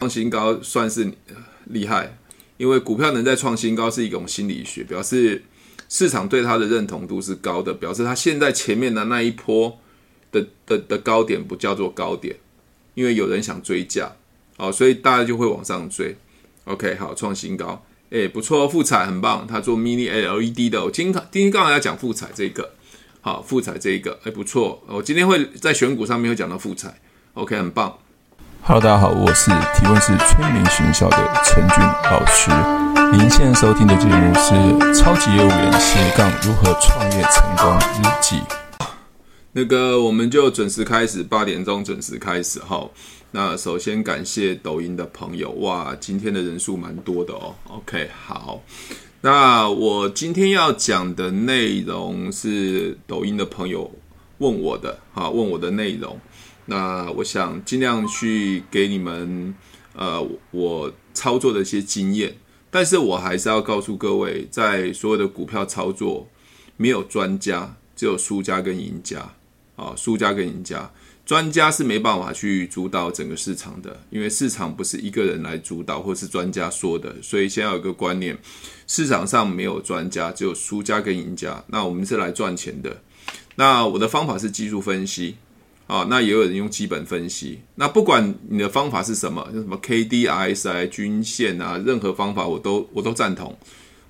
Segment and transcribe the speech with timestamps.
[0.00, 1.12] 创新高算是
[1.66, 2.16] 厉害，
[2.56, 5.42] 因为股票能在创新高是一种心理学，表示
[5.90, 9.78] 市场对它的认同度是高的，表示它现在前面的那一波
[10.32, 12.34] 的的的高点不叫做高点，
[12.94, 14.10] 因为有人想追价，
[14.56, 16.16] 哦，所以大家就会往上追。
[16.64, 22.72] OK，好，创新高，诶，不错，富彩很棒，他做 Mini LED 的，我今天今天刚好要讲富彩这个，
[23.20, 26.98] 好，富彩这一个，诶，不错，我今天会在选股上面会讲到富彩
[27.34, 27.98] ，OK，很棒。
[28.62, 32.50] Hello，大家好，我是提问是催眠学校的陈俊老师。
[33.10, 34.52] 您现在收听的节目是
[34.94, 38.36] 《超级业务员斜杠如何创业成功日记》。
[39.52, 42.60] 那个，我们就准时开始，八点钟准时开始。
[42.60, 42.88] 哈，
[43.32, 47.54] 那首先感谢抖音的朋友，哇，今天的人数蛮多的哦。
[47.68, 48.60] OK，好，
[49.22, 53.90] 那我今天要讲的内容是抖音的朋友
[54.38, 56.16] 问我的，哈，问我的内容。
[56.70, 59.52] 那我想尽量去给你们，
[59.92, 62.36] 呃，我操作的一些经验，
[62.70, 66.28] 但是我还是要告诉各位，在所有的股票操作，
[66.76, 69.32] 没有专家，只有输家跟赢家，
[69.74, 70.88] 啊，输家跟赢家，
[71.26, 78.38] 专家是没办法去主导整个市场的，因为市场不是一个人来主导，或是专家说的，所以先要有个观念，
[78.86, 83.02] 市场上没有专家，只有输家跟赢家，那我们是来赚钱的，
[83.56, 85.34] 那我的方法是技术分析。
[85.90, 87.58] 啊，那也有人用基本分析。
[87.74, 93.58] 那不管你的方法是什么，像什么 K D R S I 均线啊，任何方法我都我都赞同。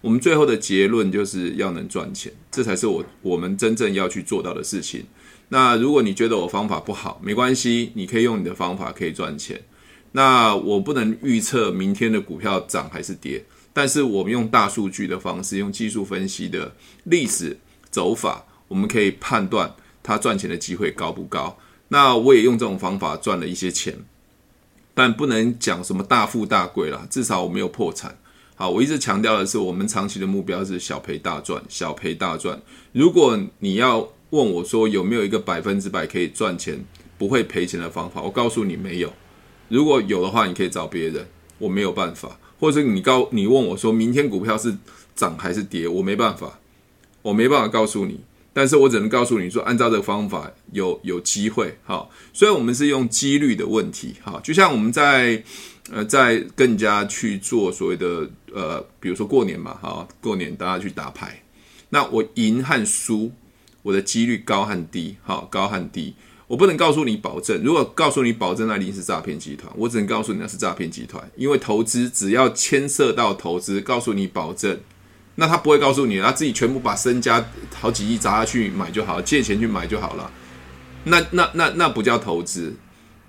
[0.03, 5.07] 我们最后的结论就是要能赚钱，这才是我我们真正要去做到的事情。
[5.49, 9.59] 那如果你觉得我方法不好，没关系，你可以用你的方法可以赚钱。
[10.13, 13.43] 那我不能预测明天的股票涨还是跌，
[13.73, 17.57] 但是我们用大数据的方式，用技术分析的历史
[17.91, 21.57] 走法，我们可以判断它赚钱的机会高不高。
[21.93, 23.99] 那我也用这种方法赚了一些钱，
[24.95, 28.17] 但不能讲什么大富大贵啦，至少我没有破产。
[28.55, 32.61] 好，我一直强调的是，我们长期的目标是小赔大赚，小赔大赚。
[32.93, 36.85] 如果你要问我说有没有一个百分之百可以赚钱、
[37.19, 39.13] 不会赔钱的方法，我告诉你没有。
[39.69, 41.27] 如果有的话，你可以找别人，
[41.59, 42.39] 我没有办法。
[42.61, 44.77] 或者你告你问我说明天股票是
[45.17, 46.61] 涨还是跌，我没办法，
[47.23, 48.21] 我没办法告诉你。
[48.53, 55.43] 但是我只能告诉你说，按照这个方法有有机会，好，所以我们是用几率的问题，好，就像我们在
[55.93, 61.43] 呃在更加去做所谓的呃，比如说过年嘛，哈，过年大家去打牌，
[61.91, 63.31] 那我赢和输，
[63.83, 66.15] 我的几率高和低，好，高和低，
[66.49, 74.81] 我不能告诉你保证，如果告诉你保证，那一定是诈骗集团，我只能告诉你那是诈骗集团，因为投资只要牵涉到投资，告诉你保证。
[75.37, 80.31] 那他不会告诉你，他自己全部把身家好几亿砸下去买就好，借钱去买就好了。
[81.05, 82.75] 那那那那不叫投资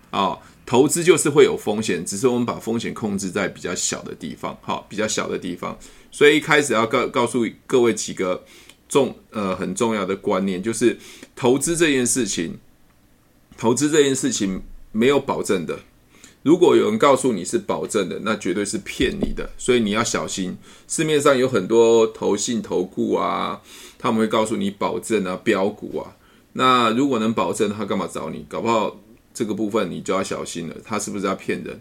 [0.09, 0.40] 啊、哦！
[0.66, 5.78] 投资就是会有风险，只是我们把风险控制在比较小的地方，好、哦，比较小的地方。
[6.11, 8.44] 所以一开始要告告诉各位几个
[8.88, 10.97] 重呃很重要的观念，就是
[11.35, 12.59] 投资这件事情，
[13.57, 14.61] 投资这件事情
[14.91, 15.79] 没有保证的。
[16.44, 20.57] 如果有人告诉你是保证的，那绝对是骗你的，所以你要小心。
[20.88, 23.62] 市面上有很多投信、投顾啊，
[24.00, 26.16] 他们会告诉你保证啊、标股啊。
[26.53, 28.46] 那如果能保证，他干嘛找你？
[28.50, 29.00] 搞不好
[29.34, 31.79] 这个部分你就要小心了，他是不是要骗人？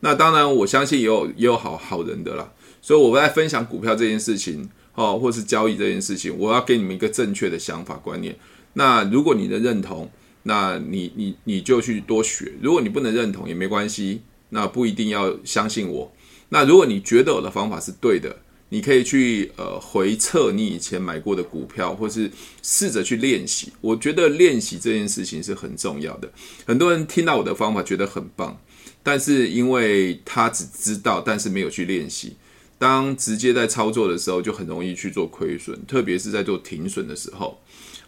[0.00, 2.52] 那当然，我相信也有也有好好人的啦。
[2.82, 8.36] 所以我在分享股票这件事情，哦，或是交易这件事情，我要给你们一个正确的想法观念。
[8.74, 10.10] 那如果你的认同，
[10.44, 16.12] 那你你你就去多学，如果你不能认同也没关系，那不一定要相信我。
[16.50, 18.36] 那如果你觉得我的方法是对的，
[18.68, 22.30] 你可以去呃回测你以前买过的股票，或是
[22.62, 23.72] 试着去练习。
[23.80, 26.30] 我觉得练习这件事情是很重要的。
[26.66, 28.60] 很多人听到我的方法觉得很棒，
[29.02, 32.36] 但是因为他只知道，但是没有去练习。
[32.78, 37.58] 当直接在操作的时候，就很容易去做亏损，特别是在做停损的时候。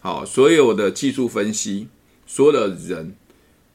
[0.01, 1.89] 好，所有的技术分析。
[2.27, 3.15] 所有的人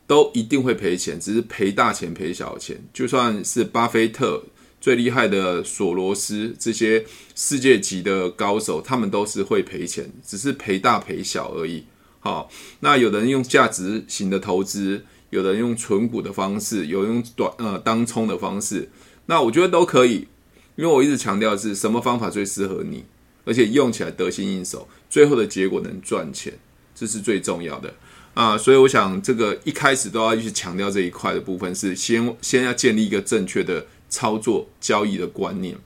[0.05, 2.83] 都一定会赔钱，只是赔大钱赔小钱。
[2.93, 4.43] 就算是巴菲特
[4.79, 11.85] 最厉害的索罗斯这些世界级的高手，他们都是会赔钱，只是赔大赔小而已。
[12.19, 12.49] 好，
[12.81, 18.89] 那有的人用价值型的投资，有的人用存股的方式，有人用短呃当冲的方式，
[19.27, 20.27] 那我觉得都可以，
[20.75, 23.05] 因为我一直强调是什么方法最适合你，
[23.45, 26.53] 而且用起来得心应手，最后的结果能赚钱，
[26.93, 27.93] 这是最重要的。
[28.33, 35.77] 啊，所以我想这个一开始都要去强调这一块的部分，是先先要建立一个正确的操作交易的观念，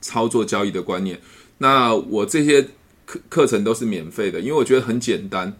[0.00, 1.20] 操作交易的观念。
[1.58, 2.62] 那我这些
[3.06, 5.56] 课课程都是免费的，因为我觉得很简单。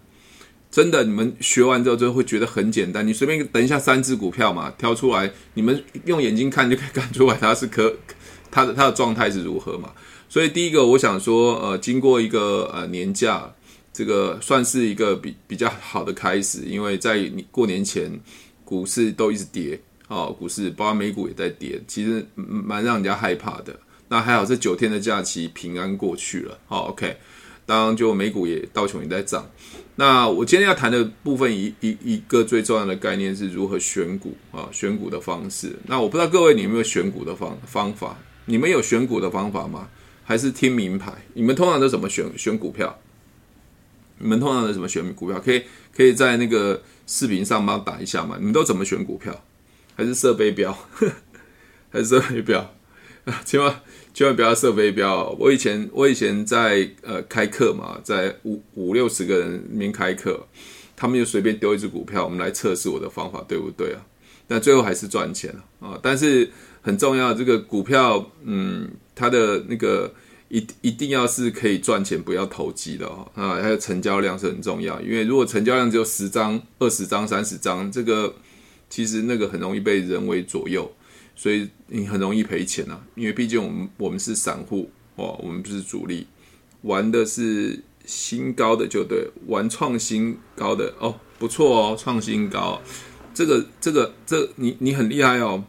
[0.70, 3.06] 真的，你们学完之后就会觉得很简单。
[3.06, 7.94] 你随便等一下三只股票嘛，挑出来，你们用眼睛看就可以 看出来它是可
[8.50, 9.93] 它的它的状态是如何嘛。
[10.31, 13.52] 所以第一个，我想说，呃，经过一个呃年假，
[13.93, 18.11] 这个算是一个比比较好的开始，因为在你过年前
[18.65, 19.79] 股市都一直跌，
[20.09, 23.79] 哦，股市包括美股也在跌，其实蛮让人家害怕的。
[24.09, 26.59] 那还好，这九天的假期平安过去了。
[26.67, 27.17] 好，OK。
[27.65, 29.49] 当然，就美股也道琼也在涨。
[29.95, 35.77] 那我今天要谈的部分一，一一个最重要的概念是如何选股啊，选股的方式。
[35.87, 38.19] 那我不知道各位你有没有选股的方方法？
[38.47, 39.88] 你们有选股的方法吗？
[40.25, 41.12] 还是听名牌？
[41.35, 42.99] 你们通常都怎么选选股票？
[44.23, 45.39] 你们通常都怎么选股票？
[45.41, 45.63] 可以
[45.95, 48.37] 可以在那个视频上帮打一下吗？
[48.39, 49.45] 你们都怎么选股票？
[49.97, 50.77] 还是设备标？
[51.91, 52.61] 还是射飞标？
[53.25, 53.81] 啊， 千万
[54.15, 55.29] 千万不要设备标！
[55.39, 60.47] 我以前我以前在呃开课嘛，在五五六十个人里面开课，
[60.97, 64.01] 他们就随便丢一只股票，我们来测试我的方法对不对啊？
[64.49, 65.99] 但最后还是赚钱了啊！
[66.03, 70.13] 但是很重要，这个股票嗯，它的那个
[70.52, 73.54] 一一定要是可以赚钱，不要投机的哦啊！
[73.54, 78.34] 还有成交量是很重要，因为如果成交量只有十张、二十张、三十张，这个
[78.90, 80.93] 其实那个很容易被人为左右。
[81.34, 86.26] 所以你很容易赔钱啊，因为毕竟我们我们是散户哦，我们不是主力，
[86.82, 92.78] 玩的是新高的就对，玩创新高的哦，不错哦，创新高，
[93.32, 95.64] 这个这个这你你很厉害哦，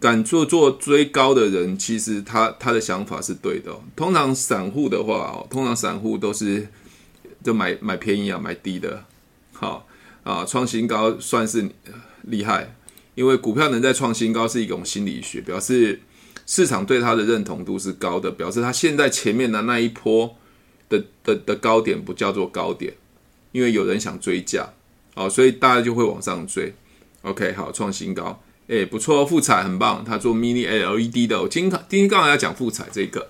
[0.00, 3.74] 敢做做追高的人，其实他他的想法是对的。
[3.96, 6.68] 通常散户的话，通常散户都是
[7.42, 9.04] 就买买便宜啊，买低的，
[9.52, 9.86] 好
[10.22, 11.70] 啊，创新高算是
[12.22, 12.74] 厉害。
[13.14, 16.00] 因为股票能在创新高是一种心理学，表示
[16.46, 20.36] 市场对它的认同度是高的，表示它现在前面的那一波
[20.88, 22.92] 的的的高点不叫做高点，
[23.52, 24.68] 因为有人想追价，
[25.14, 26.74] 哦，所以大家就会往上追。
[27.22, 33.28] OK，好，创新高，诶，不错，富彩很棒，他做 Mini LED 的，我今天今天刚好要讲富彩这个，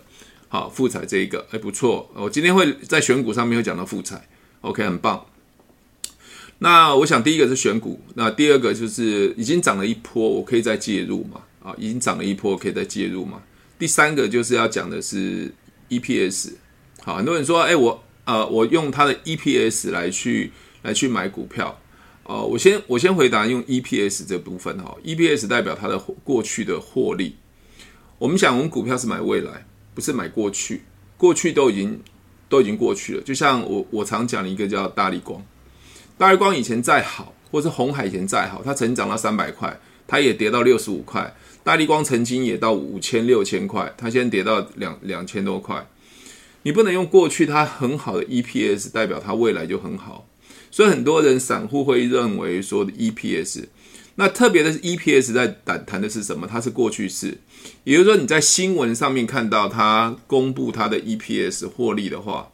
[0.48, 4.28] 好，富彩这一个，诶，不错，我今天会在选股上面会讲到富彩
[4.60, 5.26] ，OK，很棒。
[6.58, 11.42] 那我想第一个是选股，那第二个就是已经涨了一波，我可以再介入嘛？
[11.62, 13.42] 啊，已经涨了一波，可以再介入嘛？
[13.76, 15.52] 第三个就是要讲的是
[15.88, 16.52] EPS，
[17.02, 20.52] 好，很多人说，哎，我呃，我用它的 EPS 来去
[20.82, 21.80] 来去买股票，
[22.24, 27.36] 哦，我先我先回答用 EPS 这部分哈，EPS 代表它的过去的获利。
[28.18, 30.82] 我们想，我们股票是买未来，不是买过去，
[31.18, 32.00] 过去都已经
[32.48, 33.22] 都已经过去了。
[33.22, 35.44] 就像我我常讲的一个叫大立光。
[36.16, 41.34] 大立光以前再好，或是红海以前再好，它曾经涨到三百块，它也跌到六十五块。
[41.62, 45.86] 大立光曾经也到五千、六千块，它现在跌到两两千多块。
[46.62, 50.26] 你不能用过去它很好的 EPS 代表它未来就很好，
[50.74, 53.66] 所以很多人散户会认为说 EPS，
[54.16, 56.48] 那特别的是 EPS 在谈谈的是什么？
[56.48, 57.38] 它是过去式，
[57.84, 62.50] 也就是说你在新闻上面看到它公布它的 EPS 获利的话，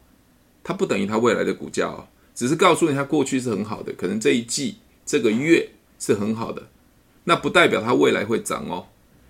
[0.63, 2.09] 它不等于它未来的股价哦。
[2.35, 4.77] 只是告诉你，它过去是很好的，可能这一季、
[5.07, 6.69] 这个月是很好的，
[7.25, 8.89] 那不代表它未来会涨哦。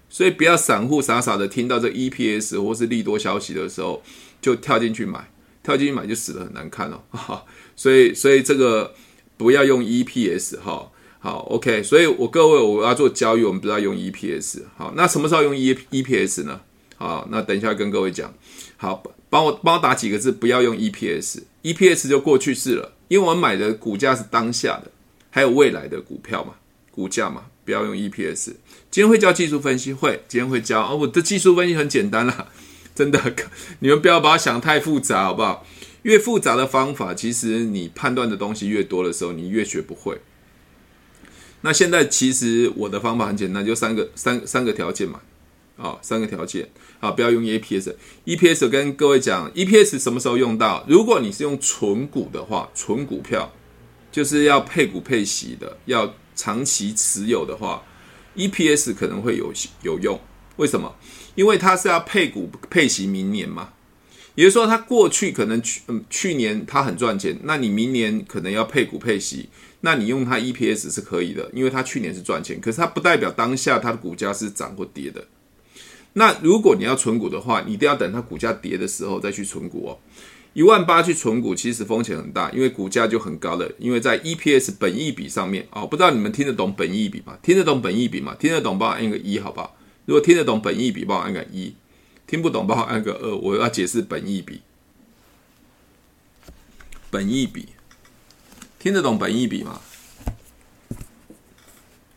[0.09, 4.03] 所以不要散户傻傻的听到这 EPS 或是利多消息的时候
[4.43, 5.31] 就跳进去买，
[5.63, 7.03] 跳进去买就死得很难看哦。
[7.77, 8.95] 所以，所以这个
[9.37, 10.91] 不要用 EPS 哈。
[11.19, 11.83] 好，OK。
[11.83, 14.63] 所以我各位我要做交易，我们不要用 EPS。
[14.77, 16.61] 好，那什么时候用 E EPS 呢？
[16.97, 18.33] 好，那等一下跟各位讲。
[18.77, 22.93] 好，帮我帮我打几个字，不要用 EPS，EPS 就过去式了。
[23.09, 24.91] 因为我们买的股价是当下的，
[25.31, 26.55] 还有未来的股票嘛，
[26.91, 28.53] 股价嘛，不要用 EPS。
[28.91, 30.97] 今天会教技术分析，会今天会教哦。
[30.97, 32.49] 我的技术分析很简单啦，
[33.01, 33.35] 真的，
[33.79, 35.67] 你们不要把它想太复杂，好不好？
[36.03, 40.21] 越复杂的方法，其实你判断的东西越多的时候，你越学不会。
[41.63, 45.23] 那现在其实我的方法很简单，就三个三三个条件嘛，
[45.79, 46.69] 啊、三个条件。
[47.01, 47.95] 啊，不要用 EPS。
[48.27, 50.85] EPS 跟各位讲，EPS 什么时候用到？
[50.87, 53.51] 如果你是用存股的话，存股票
[54.13, 57.83] 就是要配股配息的，要长期持有的话
[58.37, 59.51] ，EPS 可能会有
[59.83, 60.21] 有用。
[60.57, 60.95] 为什么？
[61.35, 63.71] 因为它是要配股配息明年嘛。
[64.37, 69.49] 也就是说，它过去可能去嗯去年它很赚钱，那你明年可能要配股配息，
[69.81, 75.27] 那你用它 EPS 是可以的，因为它去年是赚钱，可是它不代表当下它的股价是涨或跌的。
[76.15, 79.99] 那如果你要存股的话，你一定要等它股价跌的时候再去存股哦。
[80.53, 83.71] 一万八去存股其实风险很大，因为股价就很高了。
[83.79, 87.37] 因为在 EPS 本益比上面哦，不知道你们听得懂本益比吗？
[87.43, 88.35] 听得懂本益比吗？
[88.39, 89.77] 听得懂帮我按个一好不好？
[90.07, 91.75] 如果听得懂本意比，帮我按个一；
[92.27, 93.37] 听不懂帮我按个二。
[93.37, 94.63] 我要解释本意比。
[97.11, 97.71] 本意比
[98.79, 99.81] 听得懂本意比吗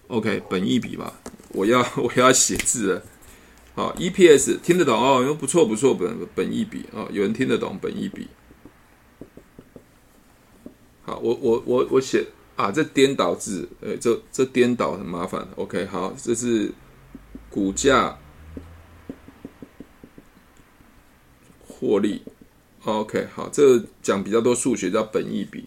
[0.07, 3.03] ？OK，本意比吧，我要 我要写字了。
[3.73, 8.27] 好，EPS 听得懂哦，不错不错，本本意比哦，有人听得懂本意比。
[11.01, 15.47] 好，我我我我写啊，这颠倒字，呃，这这颠倒很麻烦。
[15.55, 16.71] OK，好，这是
[17.53, 18.17] 股价
[21.67, 22.23] 获利。
[22.83, 25.65] OK，好，这讲比较多数学叫本益比，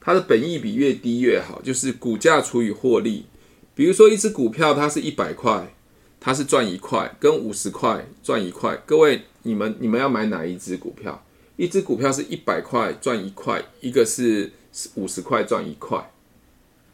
[0.00, 3.26] 它的本益比越低越好，就是股价除以获利。
[3.74, 5.74] 比如说一只股票它是一百块，
[6.20, 8.76] 它是赚一块，跟五十块赚一块。
[8.86, 11.26] 各位，你们你们要买哪一只股票？
[11.56, 14.52] 一只股票是一百块赚一块，一个是。
[14.96, 16.10] 五十块赚一块，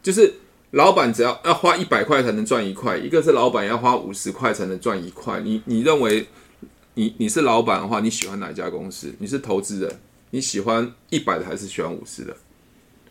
[0.02, 0.34] 就是
[0.72, 5.40] 老板只要要花一百块才能赚一块，一个是老板要花五十块才能赚一块。
[5.40, 6.26] 你你认为
[6.94, 9.12] 你你是老板的话，你喜欢哪一家公司？
[9.18, 10.00] 你是投资人，
[10.30, 12.36] 你喜欢一百的还是喜欢五十的？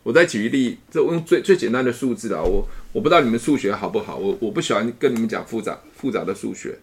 [0.02, 2.40] 我再举一例，这用最最简单的数字啦。
[2.40, 6.78] 我我不知道你们数学好不好，我我不喜欢跟你们讲复杂复杂的数学。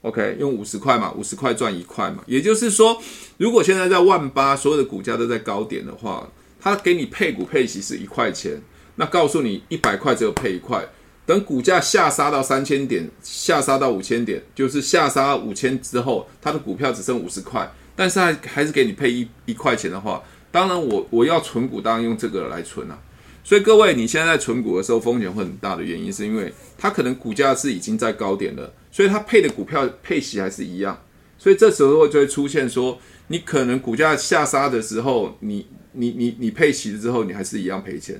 [0.00, 2.24] OK，用五十块嘛，五十块赚一块嘛。
[2.26, 2.98] 也就是说，
[3.36, 6.26] 如果现在在万八，所有的股价都在高点的话。
[6.64, 8.62] 他给你配股配息是一块钱，
[8.96, 10.86] 那告诉你一百块只有配一块，
[11.24, 22.98] 等股价下杀到三千点，下杀到五千点，就是下杀五千之后，它的股票只剩五十块，但是还是给你配一一块钱的话，当然我我要存股，当然用这个来存啊。
[23.42, 31.02] 所以各位，你现在在存股的时候风险会很大的原因，是因为它可能股价是已经在高点了，所以它配的股票配息还是一样，
[31.38, 35.66] 所以这时候就会出现说，你可能股价下杀的时候，你。
[35.94, 38.18] 你你你配齐了之后，你还是一样赔钱。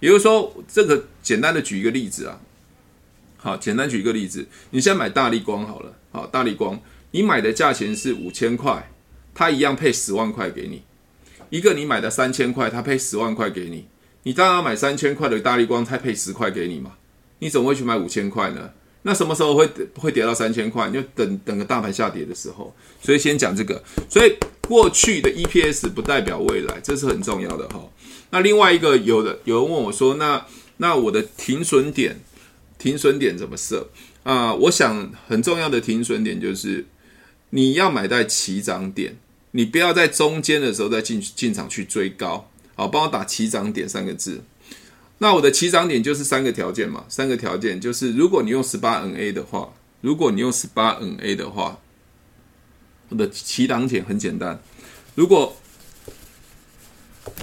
[0.00, 2.40] 也就是说，这个简单的举一个例子啊，
[3.36, 6.80] 好，简单举一个例子，你现在买大力光好了，好，大力光，
[7.10, 8.90] 你买的价钱是五千块，
[9.34, 10.82] 它一样配十万块给你。
[11.50, 13.86] 一个你买的三千块，它配十万块给你，
[14.22, 16.92] 你当然买三千块的大力光，它配十块给你嘛？
[17.40, 18.70] 你怎么会去买五千块呢？
[19.02, 20.88] 那什么时候会会跌到三千块？
[20.88, 22.74] 你就等等个大盘下跌的时候。
[23.02, 24.34] 所以先讲这个，所以。
[24.70, 27.82] 过去的 EPS 不代表未来，这是很重要的哈。
[28.30, 30.46] 那另外一个，有的有人问我说，那
[30.78, 32.20] 那我的停损点，
[32.78, 33.90] 停损点怎么设
[34.22, 34.54] 啊？
[34.54, 36.86] 我想很重要的停损点就是
[37.50, 39.16] 你要买在起涨点，
[39.50, 42.50] 你不要在中间的时候再进进场去追高。
[42.74, 44.42] 好，帮我打起涨点三个字。
[45.18, 51.78] 那我的起涨点就是三个条件嘛，三个条件就是如果你用十八 NA 的话，如果你用十八 NA 的话。
[53.12, 54.56] 我的起涨点很简单，
[55.16, 55.56] 如果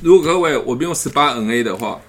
[0.01, 2.01] 如果各位我们用十八 NA 的话，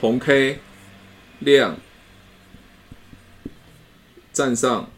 [0.00, 0.58] 红 K
[1.40, 1.76] 量
[4.32, 4.90] 站上，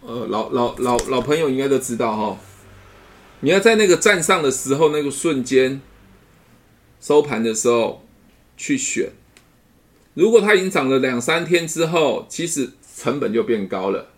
[0.00, 2.38] 呃，老老老老朋友应该都知道哈，
[3.40, 5.80] 你要在那个站上的时候，那个瞬间
[7.00, 8.06] 收盘的时候
[8.56, 9.12] 去选。
[10.14, 14.11] 如果它已经涨了两三天之后，其实成本就变高了。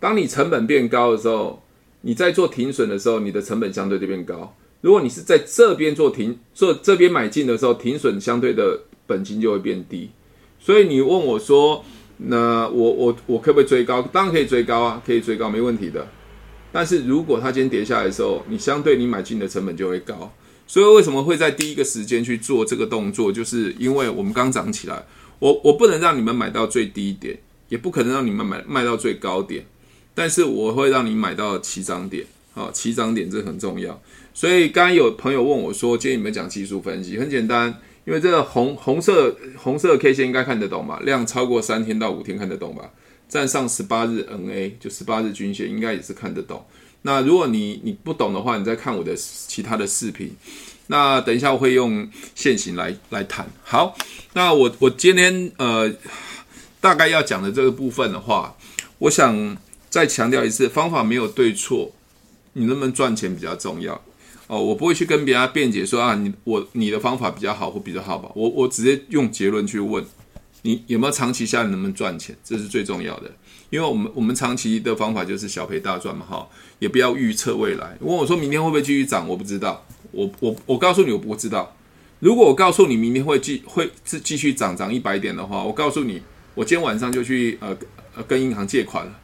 [0.00, 1.62] 当你成本变高的时候，
[2.00, 4.56] 你在做停损的时候，你的成本相对就变高。
[4.80, 10.10] 如果你是在这边做停做这边买进的时候，停损相对的本金就会变低。
[10.58, 11.84] 所以你问我说，
[12.16, 14.00] 那我我我可不可以追高？
[14.10, 16.08] 当然可以追高啊，可以追高，没问题的。
[16.72, 20.32] 但是如果它今天跌下来的时候，你相对你买进的成本就会高。
[20.66, 23.30] 所以为什么会在第一个时间去做这个动作？
[23.30, 25.04] 就是因为我们刚涨起来。
[25.40, 27.38] 我我不能让你们买到最低点，
[27.68, 29.64] 也不可能让你们买卖到最高点，
[30.20, 33.98] 但是我会让你买到起涨点，好，起涨点这很重要。
[34.34, 37.74] 所以刚刚有朋友问我说，建议你们讲技术分析，很简单，
[38.04, 41.00] 因为这个红红色红色 K 线应该看得懂吧？
[41.06, 42.90] 量超过三天到五天看得懂吧？
[43.30, 46.62] 站上十八日 NA 就十八日均线应该也是看得懂。
[47.00, 50.36] 那如果你你不懂的话，你再看我的其他的视频。
[50.88, 53.50] 那等一下我会用线型来来谈。
[53.62, 53.96] 好，
[54.34, 55.90] 那我我今天呃
[56.78, 58.54] 大概要讲的这个部分的话，
[58.98, 59.56] 我想
[59.90, 61.92] 再强调一次，方法没有对错，
[62.54, 64.00] 你能不能赚钱比较重要
[64.46, 64.58] 哦。
[64.62, 68.30] 我不会去跟别人辩解说啊，你我你的方法比较好或比较好吧。
[68.34, 70.02] 我我直接用结论去问
[70.62, 73.30] 你有没有长期下来能不能赚钱，这是最重要的。
[73.70, 77.96] 因为我们我们长期的方法就是小赔大赚嘛，哈，也不要预测未来。
[78.00, 79.84] 问我说明天会不会继续涨，我不知道。
[80.12, 81.76] 我我我告诉你，我不知道。
[82.18, 86.20] 如果我告诉你明天会继会继继续涨涨一百点的话，我告诉你，
[86.54, 87.76] 我今天晚上就去呃
[88.16, 89.18] 呃跟银行借款了，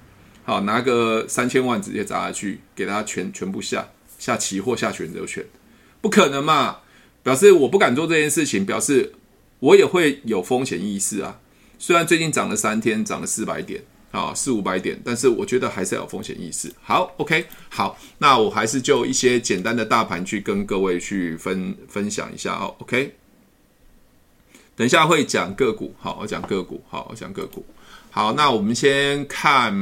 [0.47, 3.89] 好，拿个三千万直接砸下去，给他全全部下
[4.19, 5.45] 下期货下选择权，
[6.01, 6.79] 不可能嘛？
[7.23, 9.13] 表示我不敢做这件事情，表示
[9.59, 11.41] 我也会有风险意识啊。
[11.79, 13.83] 虽然最近涨了三天，涨了四百点。
[14.13, 16.73] 啊，四五百点，但是我觉得还是要有风险意识。
[16.81, 23.15] 好，OK，好，那我还是就一些简单的大盘去跟各位去分分享一下哦，OK。
[24.75, 27.67] 等一下会讲个股，好，我讲个股，好，我讲个股，
[28.17, 29.77] 好，那我们先看，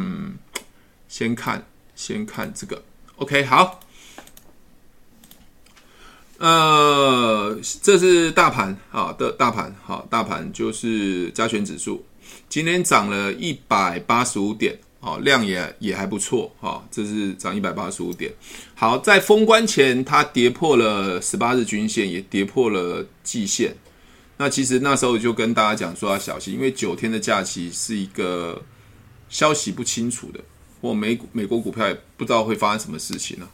[1.08, 1.64] 先看，
[1.94, 2.82] 先看这个
[3.14, 3.78] ，OK，好。
[6.38, 12.04] 呃，这是大盘啊的大盘，好，大盘就是加权指数，
[12.48, 18.32] 今天涨了一百八十五点，啊，量也也还不错，啊，这是涨一百八十五点。
[18.74, 23.76] 好，在封关前，它跌破了十八日均线，也跌破了季线。
[24.36, 28.60] 那其实那时候就跟大家讲说要小心，因为九天的假期是一个
[29.28, 30.40] 消息不清楚的，
[30.80, 33.48] 或美股美国股票也不知道会发生什么事情呢、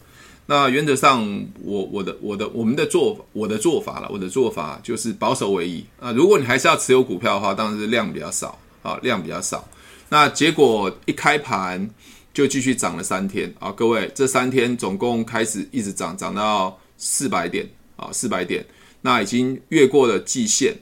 [0.46, 1.22] 那原则上
[1.62, 6.10] 我，我的我的我们的做法，我的做法了，我的做法就是保守为宜啊。
[6.12, 9.68] 如果你还是要持有股票的话，当然是量比较少啊，量比较少。
[10.08, 11.88] 那结果一开盘
[12.34, 18.64] 就继续涨了三天啊，各位，这三天总共开始一直涨，涨到四百点啊，四百点。
[19.02, 20.78] 那已经越过了季线，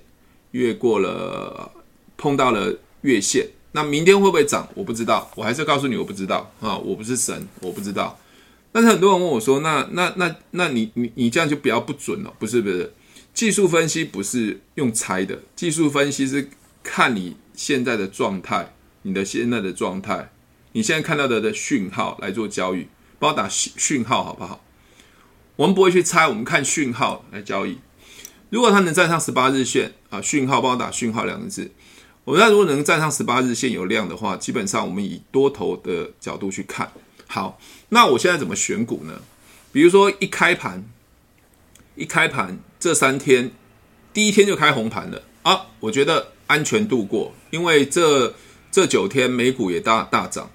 [0.53, 1.71] 越过了
[2.17, 3.49] 碰到了月线。
[3.73, 4.69] 那明天会不会涨？
[4.75, 8.19] 我不知道，我还是告诉你，我不知道啊，我不是神，我不知道。
[8.73, 12.93] 但是很多人问我说：“那那那那你你你这样就比较不准了，不是不是？
[13.33, 16.49] 技术分析不是用猜的，技术分析是
[16.83, 20.31] 看你现在的状态，你的现在的状态，
[20.73, 24.65] 你现在看到的的讯号来做交易，帮我打讯讯号好不好？
[25.57, 27.79] 我们不会去猜，我们看讯号来交易。
[28.51, 31.71] 如果它能站上十八日线啊，讯号帮我打讯号两个字。
[32.25, 36.91] 我们那如果能站上十八日线有量的话，基本上我们以多头的角度去看。”
[37.27, 37.59] 好，
[37.91, 39.21] 那我现在怎么选股呢？
[39.71, 40.83] 比如说一开盘，
[41.95, 43.51] 一开盘这三天，
[44.15, 48.35] 第一天就开红盘了啊，我觉得安全度过，因为这
[48.71, 50.51] 这九天美股也大大涨，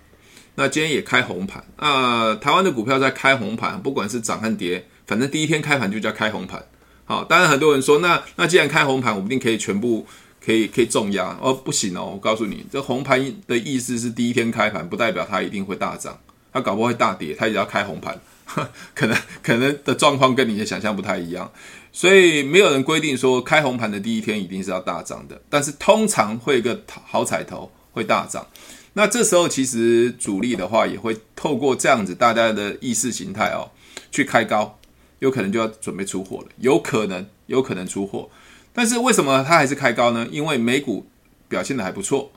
[0.55, 6.65] 那今天也开红盘啊、台湾的股票在开红盘，不管是涨和跌，反正第一天开盘就叫开红盘。
[7.13, 10.05] 好，当然很多人说，那那既然开红盘，我们一定可以全部
[10.43, 16.19] 可以可以重压哦，不行哦，我告诉你，这红盘的意思是第一天开盘，不代表它一定会大涨。
[16.51, 18.19] 它搞不好会大跌，它也要开红盘，
[18.93, 21.51] 可能可能的状况跟你的想象不太一样，
[21.91, 28.45] 所以没有人规定说开红盘的第一天一定是要大涨的，但是通常会有个好彩头会大涨。
[28.93, 33.71] 那这时候其实主力的话也会透过这样子大家的意识形态哦，
[34.11, 34.77] 去开高，
[35.19, 38.29] 有可能就要准备出货了，有可能有可能出货，
[38.73, 40.27] 但是为什么它还是开高呢？
[40.31, 41.05] 因为美股
[41.47, 42.31] 表现的还不错。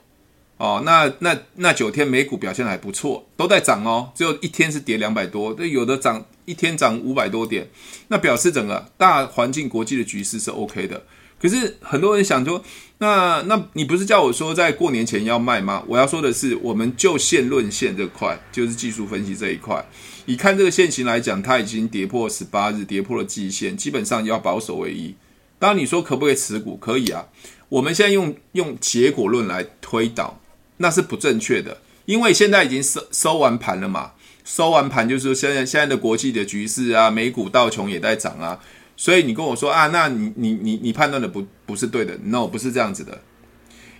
[0.57, 7.69] 哦，那那那九天美股表现还不错，都在涨哦，只有一天是跌两百多，对，有的涨一天涨五百多点，
[8.07, 11.03] 那表示整个大环境国际的局势是 OK 的。
[11.39, 12.63] 可是很多人想说，
[12.97, 15.83] 那那你不是叫我说在过年前要卖吗？
[15.85, 19.85] 我要说的是，我们就线论线这块，就是技术分析这一块，
[20.27, 25.15] 以看这个线型来讲，它已经跌破十八日，跌破了季线，基本上要保守为宜。
[25.57, 26.77] 当然你说可不可以持股？
[26.77, 27.25] 可以啊，
[27.69, 30.39] 我们现在用用结果论来推导。
[30.79, 34.11] 那是不正确的，因为现在已经收收完盘了嘛，
[34.45, 38.59] 收完盘就是说现在现在的国际的局势啊，美股道琼也在涨啊，
[38.95, 43.19] 所以你跟我说啊，那你你你你判断的不不是对的，no 不是这样子的，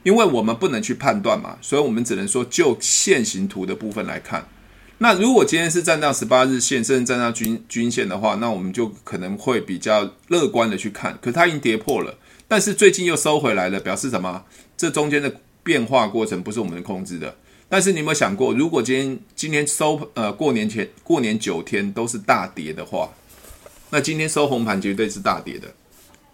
[0.03, 4.47] 因为我们不能去判断嘛，所以我们只能说就线形图的部分来看。
[4.99, 11.17] 那如果今天是站到十八日线，甚至站到均均线的话，那我们就可能会比较乐观的去看。
[11.21, 14.43] 可它已经跌破了，但是最近又收回来了，表示什么？
[14.75, 15.33] 这中间的。
[15.67, 17.35] 变化过程不是我们控制的，
[17.67, 23.09] 但是你有没有想过，如果今天今天收呃过年前过年九天都是大跌的话，
[23.89, 25.67] 那今天收红盘绝对是大跌的，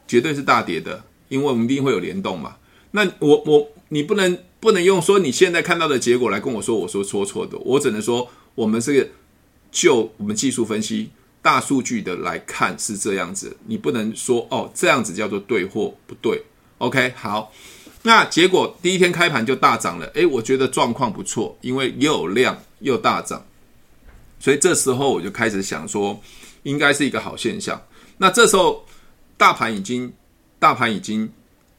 [0.07, 2.55] 绝对是大跌的，因为我们一定会有联动嘛。
[2.95, 9.11] 那我我你不能不能用说你现在看到的结果来跟我说我说错错的，我只能说我们是
[9.71, 11.09] 就我们技术分析
[11.41, 16.41] 大数据的来看是这样子，你不能说哦这样子叫做对或不对。
[16.77, 17.51] OK 好。
[18.05, 23.43] 那结果第一天开盘就大涨了，诶，我觉得状况不错，因为又有量又大涨，
[24.39, 26.21] 所以这时候我就开始想说，
[26.63, 27.81] 应该是一个好现象。
[28.17, 28.85] 那这时候
[29.37, 30.11] 大盘已经
[30.59, 31.31] 大盘已经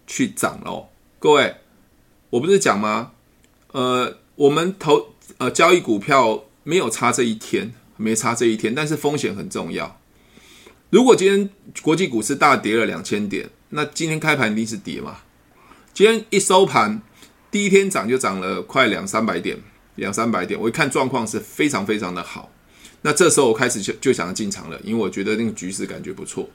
[0.06, 0.88] 去涨了，
[1.24, 1.56] 各位，
[2.28, 3.12] 我不是讲吗？
[3.72, 9.98] 呃，我们投呃交易股票没有差这一天，没差这一天，但是风险很重要。
[10.90, 11.48] 如果今天
[11.80, 15.20] 国际股市大跌了两千点，那今天开盘一定是跌嘛？
[15.94, 17.00] 今天一收盘，
[17.50, 19.56] 第一天涨就涨了快两三百点，
[19.94, 20.60] 两三百点。
[20.60, 22.52] 我一看状况是非常非常的好，
[23.00, 26.46] 那这时候我开始就就想要进场了，因为我觉得那个局势感觉不错。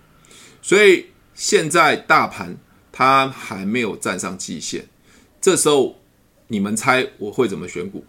[0.62, 2.56] 所以现在大盘
[3.00, 4.86] 它还没有站上季线，
[5.40, 5.96] 这时候
[6.50, 8.04] 你们猜我会怎么选股？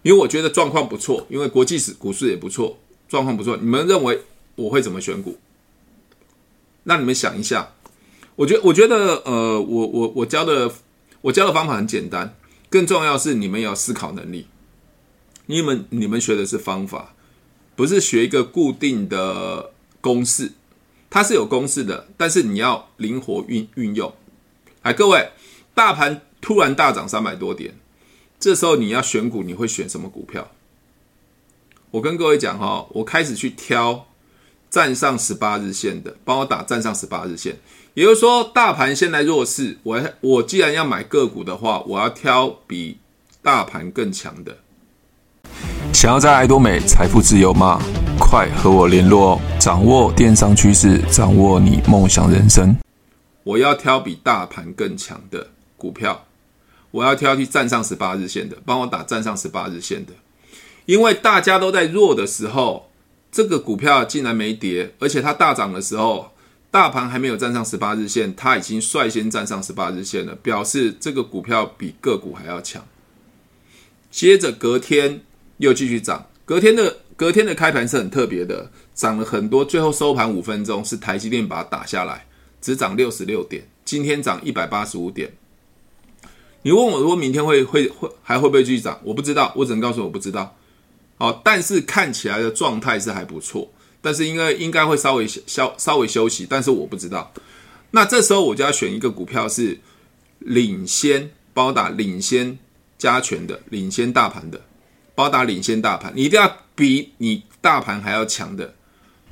[0.00, 2.78] 因为我觉得状况不错，因为国际市股市也不错，
[3.10, 3.58] 状况不错。
[3.58, 4.22] 你们认为
[4.54, 5.36] 我会怎么选股？
[6.84, 7.74] 那你们想一下。
[8.36, 10.72] 我觉我觉得，呃，我我我教的
[11.20, 12.34] 我教的方法很简单，
[12.70, 14.46] 更重要是你们要思考能力。
[15.44, 17.14] 你们你们学的是方法，
[17.76, 20.52] 不是学一个固定的公式，
[21.10, 24.10] 它是有公式的，但是你要灵活运运用。
[24.82, 25.30] 哎，各位，
[25.74, 27.74] 大盘突然大涨三百多点。
[28.40, 30.48] 这时候你要选股，你会选什么股票？
[31.92, 34.06] 我跟各位讲哈，我开始去挑
[34.68, 37.58] 站上十八日线的，帮我打站上十八日线。
[37.94, 42.98] 也就是说，大盘现在弱势，我我既然要买个股的话，我要挑比
[43.40, 44.56] 大盘更强的。
[45.92, 47.80] 想要在爱多美财富自由吗？
[48.18, 49.40] 快和我联络哦！
[49.60, 52.74] 掌握电商趋势，掌握你梦想人生。
[53.44, 56.26] 我要挑比大盘更强的股票。
[56.90, 60.12] 我要挑去站上十八日线的，帮我打站上十八日线的，
[60.84, 62.90] 因为大家都在弱的时候，
[63.30, 66.32] 这个股票竟然没跌，而且它大涨的时候，
[66.70, 72.86] 大盘还没有站上十八日线，它已经率先站上十八日线了，表示这个股票比个股还要强。
[74.10, 75.22] 接着隔天
[75.56, 82.26] 又继续涨，隔天的隔天的开盘是很特别的，涨了很多，最后收盘五分钟是台积电把它打下来，
[82.62, 85.30] 只涨六十六点，今天涨一百八十五点。
[86.62, 89.00] 你问我说明天会会会还会不会继续涨？
[89.02, 90.56] 我不知道，我只能告诉我不知道。
[91.18, 93.68] 好，但是看起来的状态是还不错，
[94.00, 97.32] 但是应该应该会稍微稍稍微休息，但是我不知道。
[97.90, 99.80] 那这时候我就要选一个股票是
[100.38, 102.56] 领先，包打领先
[102.96, 104.60] 加权的，领先大盘的，
[105.16, 106.12] 包打领先大盘。
[106.14, 108.74] 你一定要比你大盘还要强的，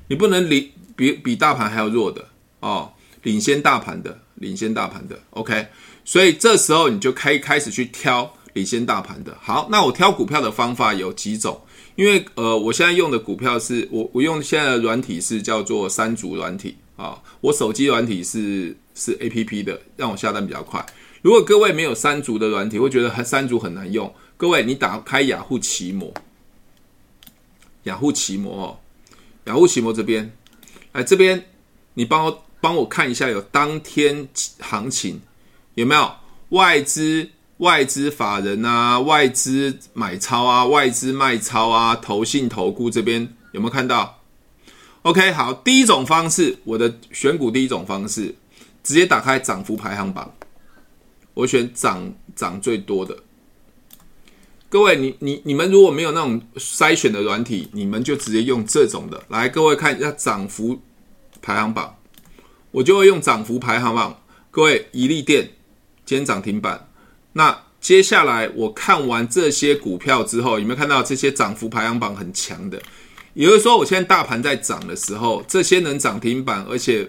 [0.09, 2.27] 你不能领比比大盘还要弱的
[2.59, 2.93] 哦。
[3.23, 5.67] 领先大盘的，领先大盘的，OK。
[6.05, 9.37] 所以这时候你就可以开始去挑领先大盘的。
[9.41, 11.61] 好，那我挑股票的方法有几种？
[11.97, 20.85] 因为呃，我现在用的股票是我我用现在的软体是叫做三足软体啊，我手机软体是是 APP 的，让我下单比较快。
[21.21, 24.11] 如果各位没有三足的软体，会觉得三足很难用。
[24.39, 26.11] 各位，你打开雅虎奇摩，
[27.83, 28.79] 雅虎奇摩哦，
[29.45, 30.33] 雅虎奇摩这边，
[30.93, 31.45] 来这边，
[31.93, 34.29] 你帮我帮我看一下有当天
[34.61, 35.21] 行情。
[35.75, 36.13] 有没有
[36.51, 44.21] 外资外资法人啊，外资买超啊，外资卖超啊，投信投顾这边有没有看到
[45.03, 48.35] ？OK，好，第一种方式，我的选股第一种方式，
[48.83, 50.35] 直接打开涨幅排行榜，
[51.35, 53.17] 我选涨涨最多的。
[54.69, 59.23] 各位，你你你们如果没有那种筛选的软体，你们就直接用这种的。
[59.29, 60.81] 来，各位看一下涨幅
[61.43, 61.97] 排行榜，
[62.73, 64.23] 我就会用涨幅排行榜。
[64.51, 65.51] 各位，一利电。
[66.07, 66.89] 今天涨停板，
[67.35, 72.83] 那接下来我看完这些股票之后，有没有看到这些涨幅排行榜很强的？
[73.35, 77.09] 也就是说，我现在大盘在涨的时候，这些能涨停板，而且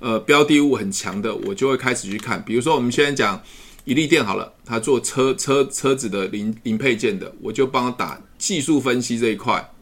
[0.00, 2.44] 呃标的物很强的，我就会开始去看。
[2.44, 3.40] 比如说，我们现在讲
[3.84, 9.72] 一利电好了，它做车车车子的零零配件的，我就帮他打技术分析这一块。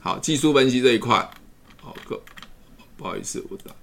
[0.00, 1.30] 好，技术分析这一块，
[1.80, 2.20] 好个
[2.96, 3.74] 不好意思，我打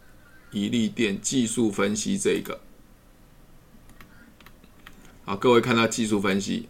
[0.51, 2.59] 怡利电技术分析这一个。
[5.23, 6.67] 好，各位看到技术分析，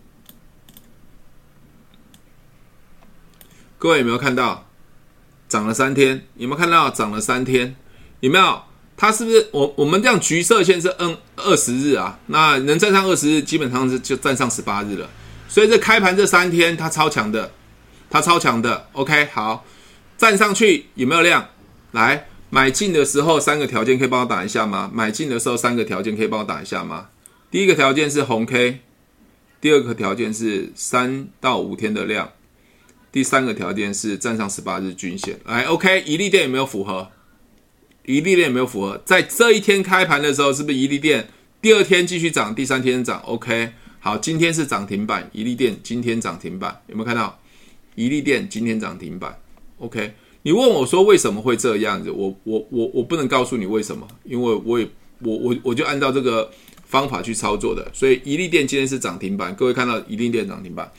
[3.79, 4.67] 各位有没有看到
[5.47, 6.27] 涨了三天？
[6.35, 7.75] 有没有看到涨了三天？
[8.19, 8.63] 有没有？
[8.95, 12.19] 它是不是我我们这样橘色线是 N 二十日啊？
[12.27, 15.09] 那能站上二十日，基本上是就站上十八日了。
[15.47, 17.51] 所以这开盘这三天它超强的，
[18.09, 18.89] 它超强的。
[18.91, 19.65] OK，好，
[20.17, 21.49] 站上去有没有量？
[21.91, 24.91] 来买进的时候三个条件可以帮我打一下吗？
[24.93, 27.09] 买进的时候三个条件可以帮我打一下吗？
[27.49, 28.81] 第一个条件是红 K，
[29.59, 32.31] 第二个条件是三到五天的量，
[33.11, 35.39] 第三个条件是站上十八日均线。
[35.45, 37.09] 来，OK，一利电有没有符合？
[38.05, 39.01] 一利电有没有符合？
[39.03, 41.27] 在这一天开盘的时候，是不是一利电？
[41.59, 43.19] 第二天继续涨，第三天涨。
[43.21, 47.39] OK，好，今天是涨停板，一利电今天涨停板，有没有看到？
[47.95, 49.39] 一利电今天涨停板。
[49.79, 52.11] OK，你问我说为什么会这样子？
[52.11, 54.87] 我我我我不能告诉你为什么，因为我也
[55.19, 56.51] 我我我就按照这个。
[56.85, 59.55] 方法去操作的，所以一利电今天是涨停板。
[59.55, 60.91] 各位看到一利电涨停板，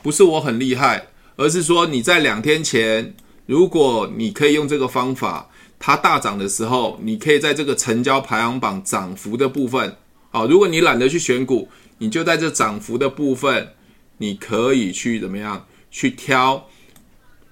[0.00, 3.12] 不是我很厉害，而是说你在两天前，
[3.46, 9.96] 如果你可以用这个方法，它大涨的时候，你可以在这个成交排行榜涨幅的部分，
[10.30, 13.70] 好，如果你懒得去选股，你就在这涨幅的部分，
[14.18, 16.68] 你可以去怎么样去挑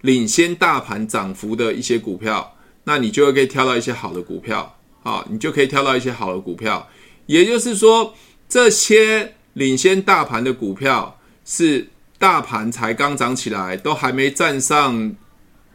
[0.02, 6.88] 领先大盘涨幅的一些股票，那你就会可以挑到一些好的股票，啊，你就可以挑到一些好的股票。
[7.26, 8.14] 也就是说，
[8.48, 15.14] 这些领先大盘的股票是大盘才刚涨起来，都还没站上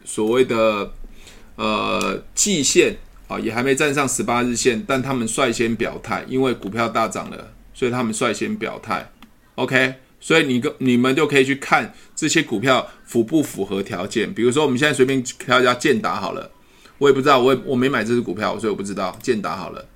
[0.04, 0.92] 所谓的
[1.56, 2.96] 呃季线
[3.28, 9.10] 啊，也还没站上十八日线，但他们率先表态，因为股票大涨了，所以他们率先表态。
[9.54, 14.32] OK，所以你跟你们就可以去看这些股票符不符合条件。
[14.32, 16.50] 比如说，我们现在随便挑一家建达好了，
[16.96, 19.86] 我也不知道，我我没买这只股票，所以我不知道建达好了。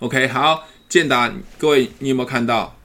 [0.00, 2.76] OK，好，建达，各位你有没有看到？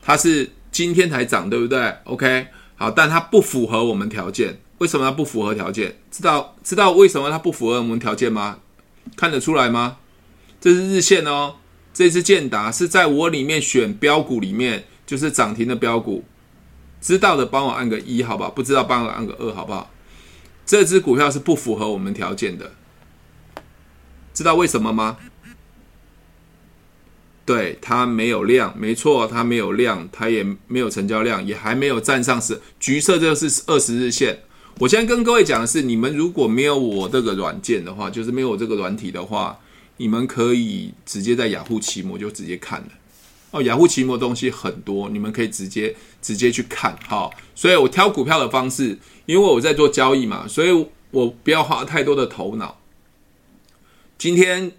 [0.00, 0.52] 它是。
[0.72, 4.60] 今天才涨，对不对？OK，好，但它不符合我们条件。
[4.76, 5.96] 为什么它不符合条件？
[6.10, 8.58] 知道知道为什么它不符合我们条件吗？
[9.16, 9.96] 看得出来吗？
[10.60, 11.54] 这是日线哦，
[11.94, 16.24] 这支建达是在我里面选标股里面，就是涨停的标股。
[17.00, 18.50] 知道的帮我按个一，好不好？
[18.50, 19.90] 不知道帮我按个二，好不好？
[20.64, 22.72] 这只股票是不符合我们条件的，
[24.34, 25.18] 知道为什么吗？
[27.44, 34.40] 对，它没有量，没错，它没有量，它也没有成交量，也还没有站上是橘色，这是二十日线。
[34.78, 39.56] 我现在跟各位讲的是，你们如果没有我这个软件的话，就是没有我这个软体的话，
[39.98, 42.88] 你们可以直接在雅虎奇摩就直接看了。
[43.56, 46.96] 哦，雅虎奇摩东西很多，你们可以直接直接去看。
[47.06, 52.78] 好，所以我挑股票的方式，因为我在做交易嘛，所以我不要花太多的头脑。
[54.18, 54.72] 今天。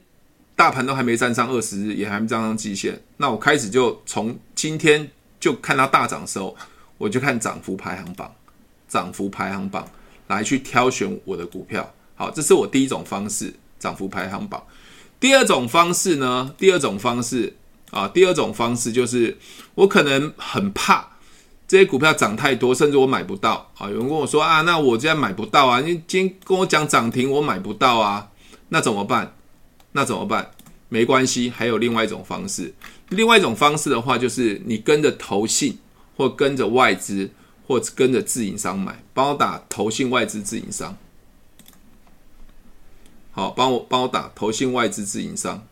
[0.57, 5.07] 大盘都还没站上二十日，也还没站上季线，那我开始就从今天
[5.39, 6.57] 就看它大涨的时候，
[6.97, 8.33] 我就看涨幅排行榜，
[8.87, 9.87] 涨幅排行榜
[10.25, 11.93] 来去挑选我的股票。
[12.15, 14.63] 好，这是我第一种方式，涨幅排行榜。
[15.19, 16.51] 第二种方式呢？
[16.57, 17.55] 第二种方式
[17.91, 19.37] 啊，第二种方式就是
[19.75, 21.07] 我可能很怕
[21.67, 23.89] 这些股票涨太多，甚至我买不到啊。
[23.89, 28.29] 有人跟我说啊，那我现在买不到啊，你今天跟我讲涨停，我买不到啊，
[28.69, 29.35] 那怎么办？
[29.93, 30.51] 那怎么办？
[30.89, 32.73] 没关系，还有另外一种方式。
[33.09, 35.77] 另外一种方式的话，就是你跟着投信，
[36.15, 37.29] 或跟着外资，
[37.65, 39.03] 或跟着自营商买。
[39.13, 40.95] 帮我打投信、外资、自营商。
[43.31, 45.65] 好，帮我帮我打投信、外资、自营商。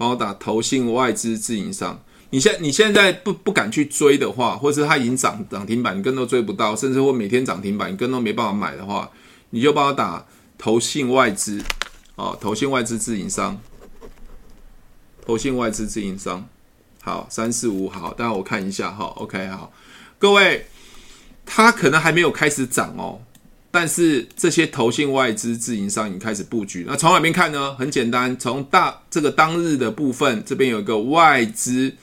[0.00, 2.02] 帮我打投信、外资、自营商。
[2.30, 9.10] 你现你现在不不敢去追的话，或者是它已经涨涨停板，你跟都追不到，甚至会每天涨停板，你跟都没办法买的话。
[9.50, 10.24] 你就帮我打
[10.56, 11.62] 投信外资，
[12.14, 13.60] 哦，投信外资自营商，
[15.26, 16.48] 投信外资自营商，
[17.02, 19.70] 好，三四五好，待会我看一下哈，OK 好，
[20.18, 20.64] 各位，
[21.44, 23.20] 它可能还没有开始涨哦，
[23.70, 27.74] 但是这些投信外资自营商已经开始布局，那从哪边看呢？
[27.76, 31.94] 很简单，从大这个当日的部分，这边有一个外资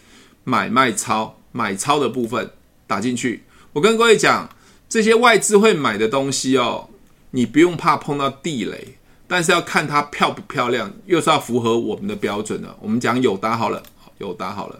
[0.45, 2.49] 买卖超买超的部分
[2.87, 4.49] 打进去，我跟各位讲，
[4.87, 6.89] 这些外资会买的东西哦。
[7.31, 12.73] 你不用怕碰到地雷，但是要看它漂不漂亮，又是要符合我们的标准的。
[12.81, 13.83] 我们讲友达好了，
[14.19, 14.79] 友达好了，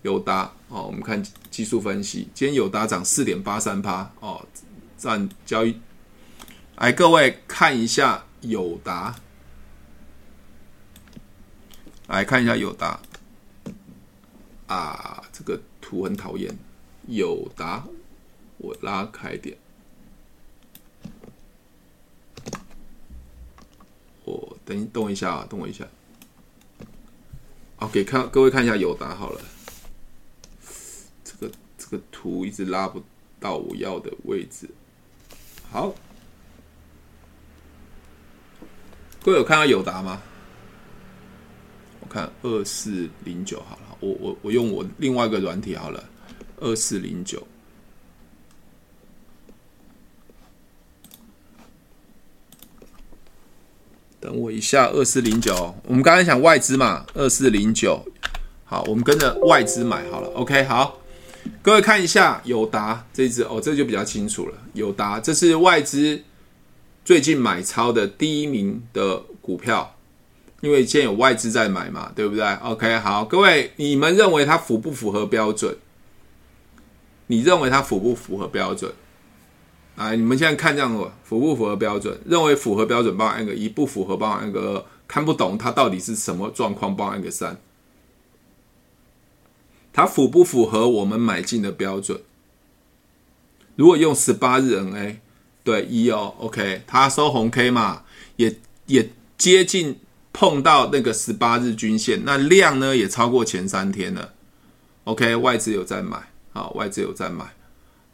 [0.00, 4.42] 友达哦，我们看技术分析，今天友达涨四点八三趴哦，
[4.96, 5.76] 占交易。
[6.80, 9.16] 来，各位看一下友达，
[12.06, 13.00] 来看一下友达
[14.68, 16.56] 啊，这个图很讨厌，
[17.08, 17.84] 友达，
[18.58, 19.58] 我拉开点。
[24.24, 25.84] 我等等我一下啊，等我一下。
[27.80, 29.40] OK，看各位看一下友达好了。
[31.24, 33.02] 这个这个图一直拉不
[33.40, 34.70] 到我要的位置。
[35.70, 35.92] 好，
[39.22, 40.20] 各位有看到友达吗？
[42.00, 46.02] 我看二四零九好了，我我我用我另外一个软体好了，
[46.60, 47.46] 二四零九。
[54.20, 58.04] 等我一下，二四零九，我们刚才讲外资嘛，二四零九，
[58.64, 60.98] 好，我们跟着外资买好了，OK，好，
[61.62, 66.20] 各位看一下友达这一支哦，这就比较清楚了，友达这是外资
[67.08, 69.96] 最近买超的第一名的股票，
[70.60, 75.74] 因为现在有外资在买嘛，对不对？OK，好，各位你们认为它符不符合标准？
[77.28, 78.92] 你认为它符不符合标准？
[79.96, 82.20] 啊，你们现在看这样子符不符合标准？
[82.26, 84.84] 认为符合标准，帮我按个一；不符合，帮我按个二。
[85.06, 87.58] 看不懂它到底是什么状况，帮我按个三。
[89.94, 92.20] 它符不符合我们买进的标准？
[93.76, 95.16] 如果用十八日 NA，
[95.68, 98.02] 对一哦，OK，它收红 K 嘛，
[98.36, 99.94] 也也接近
[100.32, 104.32] 碰到那个十八日均线，那量呢也超过前三天了。
[105.04, 106.16] OK，外资有在买，
[106.54, 107.44] 好，外资有在买。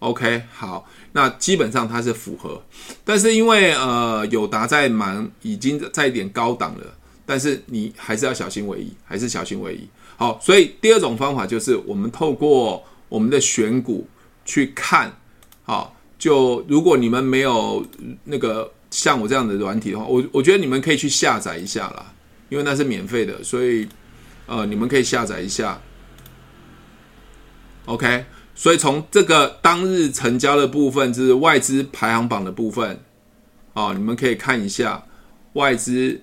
[0.01, 2.61] OK，好，那基本上它是符合，
[3.05, 6.93] 但是因为呃友达在蛮已经在一点高档了，
[7.25, 9.89] 但是你还是要小心为宜，还是小心为宜。
[10.17, 14.05] 好，所以第二种方法就是我们透过我们的选股
[14.45, 15.17] 去看，
[15.63, 15.94] 好，
[16.25, 17.85] 就如果你们没有
[18.25, 22.15] 那个像我这样的软体的话，我我觉得你们可以去下载一下啦，
[22.49, 23.87] 因为那是免费的，所以
[24.47, 25.79] 呃，你们可以下载一下。
[27.85, 32.99] OK，所以从这个当日成交的部分，就是外资排行榜的部分，
[33.75, 35.05] 哦，你们可以看一下
[35.53, 36.19] 外资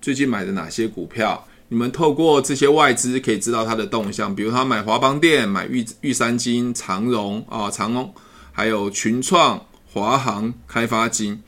[0.00, 1.46] 最近买的哪些股票。
[1.68, 8.14] 你们透过这些外资可以知道它的动向，比如他买华邦电、买玉玉山金、长荣啊、长荣，
[8.52, 11.42] 还有群创、华航、开发金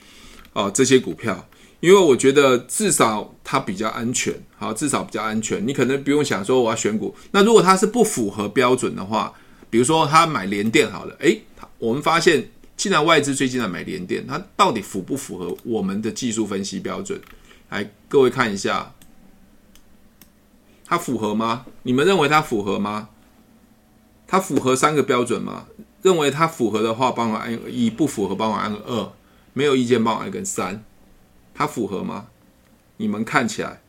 [0.52, 1.48] 哦，这些股票。
[1.80, 5.66] 因为我觉得至少它比较安全，好，至少比较安全。
[5.66, 7.12] 你可能不用想说我要选股。
[7.32, 9.32] 那如果它是不符合标准的话，
[9.68, 11.42] 比如说他买联电好了，诶，
[11.78, 17.20] 我们发现，既然外资最近在买联电，它到底符不符合我们的技术分析标准？
[17.70, 18.94] 来，各位看一下，
[20.84, 21.66] 它符合吗？
[21.82, 23.08] 你们认为它符合吗？
[24.28, 25.66] 它符合三个标准吗？
[26.02, 29.12] 认为它符合的话，帮我按一；不符合，帮我按个二；
[29.52, 30.84] 没有意见，帮我按个三。
[31.54, 32.26] 它符合吗？
[32.96, 33.80] 你们看起来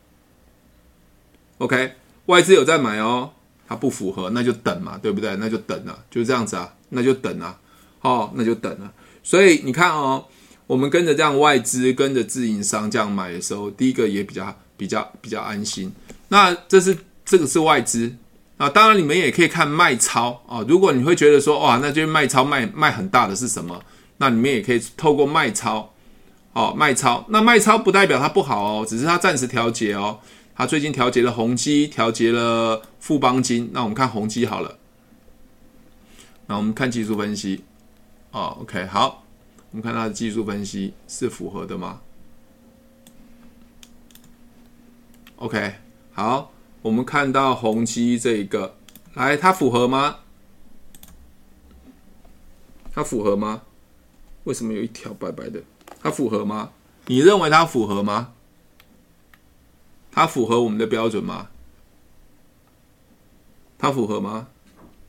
[1.58, 1.94] ，OK，
[2.26, 3.30] 外资有在买哦。
[3.66, 5.34] 它不符合，那就等嘛，对不对？
[5.36, 7.58] 那就等了，就这样子啊，那就等啊，
[8.02, 8.92] 哦，那就等了。
[9.22, 10.22] 所以你看哦，
[10.66, 15.90] 我们跟着这样外资，跟着自营商这样买的时候，第一个也比较比较比较安心。
[16.28, 18.14] 那这是这个是外资
[18.56, 20.64] 啊，当然你们也可以看卖超啊。
[20.68, 23.82] 如果你会觉得说哇，那就是卖超卖卖很大的是什么？
[24.18, 25.90] 那你们也可以透过卖超。
[26.52, 30.20] 哦，卖超，那卖超不代表它不好哦，只是它暂时调节哦。
[30.54, 33.70] 它最近调节了宏基，调节了富邦金。
[33.72, 34.78] 那我们看宏基好了，
[36.46, 37.64] 那我们看技术分析。
[38.30, 39.24] 哦，OK，好，
[39.72, 42.00] 我们看它的技术分析是符合的吗
[45.34, 45.74] ？OK，
[46.12, 46.52] 好，
[46.84, 48.76] 我们看到宏碁这一个，
[49.14, 50.16] 来，它符合吗？
[52.92, 53.62] 它符合吗？
[54.44, 55.62] 为什么有一条白白的？
[56.02, 56.72] 它符合吗？
[57.06, 58.34] 你认为它符合吗？
[60.12, 61.48] 它符合我们的标准吗？
[63.78, 64.48] 它符合吗？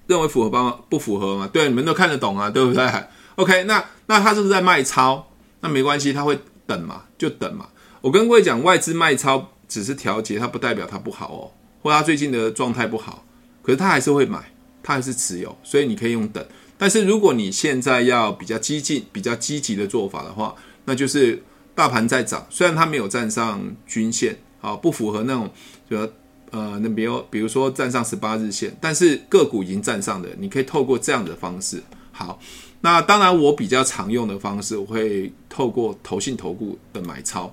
[0.08, 0.80] 认为符合吗？
[0.88, 1.50] 不符合吗？
[1.52, 2.90] 对，你们都看得懂啊，对不对？
[3.36, 5.28] OK，那那它是不是在卖超？
[5.60, 7.68] 那没关系，它会等嘛，就等嘛。
[8.00, 11.52] 我跟各位讲，外资卖超只是调节，它不代表它不好哦，
[11.86, 13.24] 或他最近的状态不好，
[13.62, 16.44] 可是他还是会买，他还是持有，所以你可以用等。
[16.80, 21.40] 但是如果你现在要比较激进、比较积极的做法的话，那就是
[21.76, 25.48] 大盘在涨，虽然它没有站上均线，啊，不符合那种，
[25.88, 26.12] 就
[26.50, 31.84] 呃，那比如比如说站上十八日线，但是个股已经站上的，你可以透过这样的方式。
[32.12, 32.40] 好，
[32.82, 37.46] 那当然我比较常用的方式，我会透过投信投顾的买超，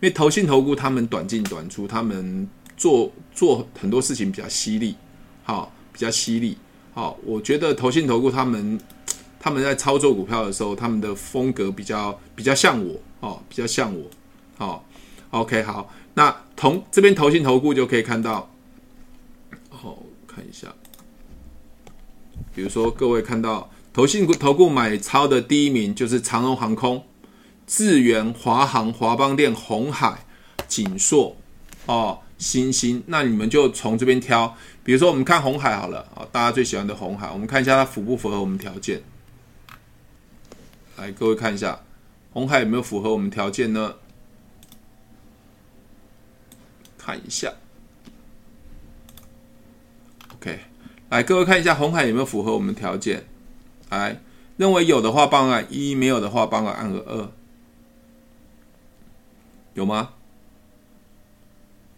[0.00, 4.94] 因为投信投顾他们短进短出，他们做做很多事情比较犀利，
[5.42, 6.56] 好，比较犀利，
[6.92, 8.80] 好，我觉得投信投顾他们。
[9.38, 14.08] 他们在操作股票的时候，他们的风格比较比较像我哦，比较像我，
[14.56, 14.80] 哦
[15.28, 18.50] ，OK，好，那同这边投信投顾就可以看到，
[19.68, 20.68] 哦，看一下，
[22.54, 27.04] 比如说各位看到投信投顾买超的第一名就是长荣航空、
[27.66, 30.24] 智源、华航、华邦电、红海、
[30.66, 31.36] 景硕，
[31.84, 39.02] 哦，新兴，那你们就从这边挑，比如说我们看红海好了啊，大家最喜欢的红海，我们看一下它符不符合我们条件。
[40.96, 41.80] 来，各位看一下，
[42.32, 43.94] 红海有没有符合我们条件呢？
[46.98, 47.52] 看一下
[50.34, 50.60] ，OK。
[51.10, 53.26] 来，各位看一下红海有没有符合我们条件？
[53.90, 54.20] 来，
[54.56, 57.28] 认为有的话帮我按一，没有的话帮我按个二，
[59.74, 60.13] 有吗？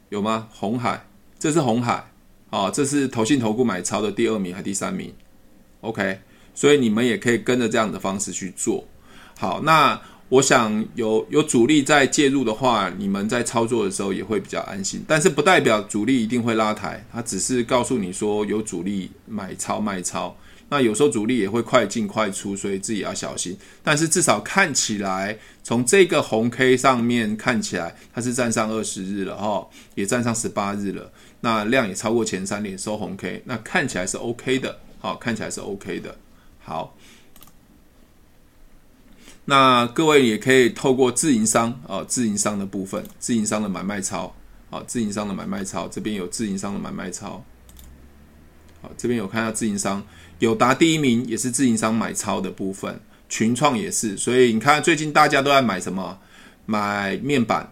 [0.09, 0.49] 有吗？
[0.51, 1.07] 红海，
[1.39, 2.11] 这是红海，
[2.51, 5.13] 哦，这是投信投顾买超的第二名还是第三名
[5.81, 6.21] ？OK。
[6.55, 8.83] 所以你们也可以跟着这样的方式去做。
[9.39, 15.05] 好，那我想有有主力在介入的话，你们在操作的时候也会比较安心。
[15.07, 20.35] 但是不代表主力一定会拉抬，它只是告诉你说有主力买超卖超。
[20.69, 23.57] 那有时候主力也会快进快出，所以自己要小心。
[23.83, 31.13] 但是至少看起来，从这个红 K 上面看起来，它是站上二十日了哈，也站上十八日了。
[31.41, 36.17] 那量也超过前三连收红 K，那看起来是 OK 的，好，看起来是 OK 的。
[36.59, 36.97] 好，
[39.45, 44.35] 那各位也可以透过自营商啊，自营商的部分，自营商的买卖超，
[44.69, 47.45] 好，自营商的买卖超，这边有自营商的买卖超，
[48.83, 50.05] 好，这边有看到自营商，
[50.39, 56.19] 友达第一名也是自营商买超的部分，群创也是，所以你看最近大家都在买什么？
[56.67, 57.71] 买面板，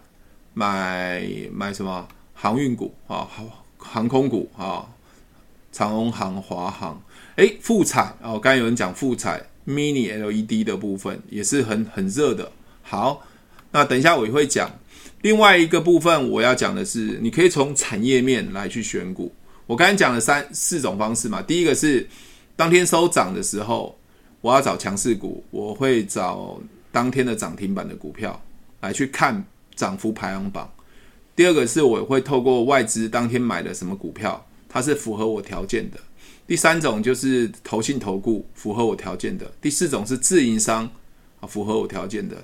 [0.53, 3.27] 买买什么航运股啊？
[3.29, 4.87] 航，航空股啊，
[5.71, 7.01] 长荣航、华航，
[7.35, 12.51] 诶，富彩哦，刚才有人讲富彩 Mini LED 的部分也是很很热的。
[12.81, 13.21] 好，
[13.71, 14.71] 那等一下我也会讲。
[15.21, 19.33] 另外一个部分我要讲的是，你可以从产业面来去选股。
[19.67, 22.07] 我刚才讲了三四种方式嘛，第一个是
[22.55, 23.97] 当天收涨的时候，
[24.39, 26.57] 我要找强势股，我会找
[26.91, 28.41] 当天的涨停板的股票
[28.79, 29.45] 来去看
[29.75, 30.71] 涨幅排行榜。
[31.35, 35.99] 第二个是我会透过外资当天买的什么股票，它是符合我条件的。
[36.47, 39.51] 第三种就是投信投顾符合我条件的。
[39.61, 40.89] 第四种是自营商
[41.41, 42.37] 啊，符合我条件的。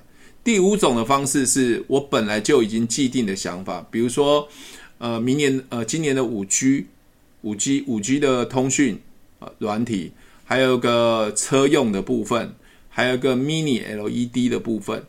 [0.43, 4.45] 第五种的方式是我本来就已经既定的想法，比如说
[4.97, 6.88] 呃，明年呃，今年的五 G。
[7.43, 8.99] 五 G 五 G 的通讯
[9.60, 10.12] 软体，
[10.44, 12.54] 还有个车用的部分，
[12.89, 15.04] 还有个 Mini LED 的部分，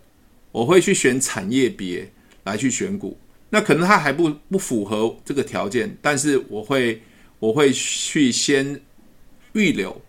[0.51, 2.11] 我会去选产业别
[2.45, 3.18] 来去选股。
[3.51, 7.03] 那可能它还不不符合这个条件，但是我会
[7.39, 8.80] 我会去先
[9.53, 10.01] 预留。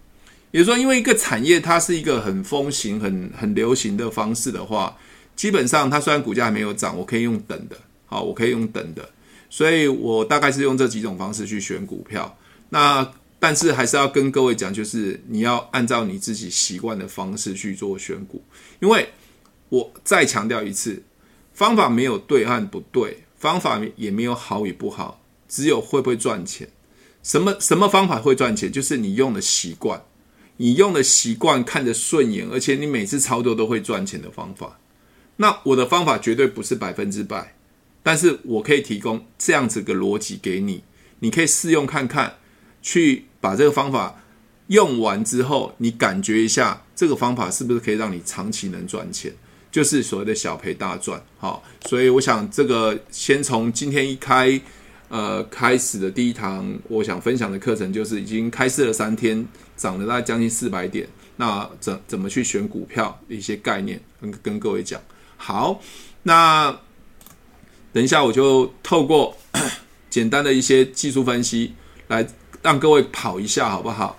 [0.51, 4.95] 也就是说，因为一个产业它是一个很风行、很很流行的方式的话，
[5.35, 9.09] 基本上它虽然股价还没有涨，我可以用等的，好，我可以用等的。
[9.49, 12.37] 所以我大概是用这几种方式去选股票，
[12.69, 13.11] 那
[13.43, 18.41] 但是还是要跟各位讲，就是你要按照你自己习惯的方式去做选股，
[18.79, 19.09] 因为
[19.67, 21.03] 我再强调一次，
[21.53, 26.69] 方法没有对和不对，方法也没有好与不好，只有会不会赚钱。
[27.21, 28.71] 什么什么方法会赚钱？
[28.71, 30.01] 就是你用的习惯，
[30.55, 34.79] 你用的习惯看着顺眼，而且你每次操作都会赚钱的方法。
[35.35, 37.53] 那我的方法绝对不是百分之百。
[38.01, 40.85] 但是我可以提供这样子个逻辑给你，
[41.19, 42.37] 你可以试用看看，
[42.83, 44.21] 去把这个方法
[44.67, 49.33] 用完之后，你感觉一下这个方法是不是可以让你长期能赚钱，
[49.71, 51.19] 就是所谓的小赔大赚。
[51.39, 54.61] 好，所以我想这个先从今天一开
[55.09, 59.43] 呃开始的第一堂，我想分享的课程就是已经开市了三天，
[59.75, 61.07] 涨了大概将近四百点，
[61.37, 65.01] 那怎怎么去选股票一些概念跟跟各位讲。
[65.37, 65.81] 好，
[66.21, 66.77] 那。
[67.93, 69.37] 等一下，我就透过
[70.09, 71.71] 简单的一些技术分析
[72.07, 72.27] 来
[72.63, 74.17] 让各位跑一下，好不好？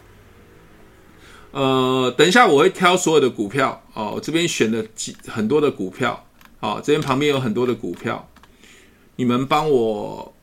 [1.51, 6.27] 呃，等一下我会挑所有的股票哦，我这边选了几很多的股票，
[6.61, 8.29] 好，这边旁边有很多的股票，
[9.17, 10.35] 你们帮我，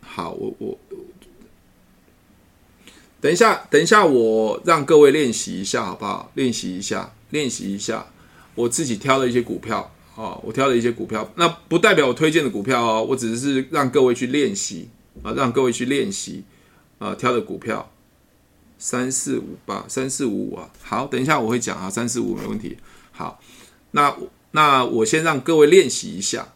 [0.00, 0.78] 好，我我
[3.20, 6.30] 等一下，等一下我让各位练习一下，好不好？
[6.34, 8.06] 练习一下，练习一下
[8.54, 9.92] 我自己挑的一些股票。
[10.16, 14.90] 哦，我挑了一些股票，那不代表我推荐的股票哦，我只是让各位去练习
[15.22, 16.44] 啊，让各位去练习
[17.00, 17.90] 啊，挑的股票
[18.78, 22.78] 三四五八三四五五啊，好，等一下我会讲啊，三四五没问题。
[23.10, 23.40] 好，
[23.90, 24.16] 那
[24.52, 26.46] 那我先让各位练习一下。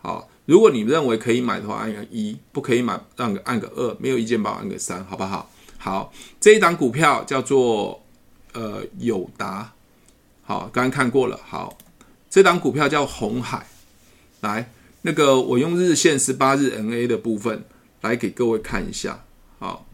[0.00, 5.50] 好，如果你认为可以买的话，按个一；不可以买，按个按个二；没有意见，帮我按个三，好不好？
[5.76, 8.00] 好，这一档股票叫做
[8.52, 9.72] 呃友达，
[10.42, 11.76] 好，刚刚看过了，好。
[12.30, 13.66] 这档股票叫红海，
[14.42, 14.70] 来，
[15.00, 17.64] 那个我用日线十八日 N A 的部分
[18.02, 19.24] 来给各位看一下。
[19.58, 19.86] 好，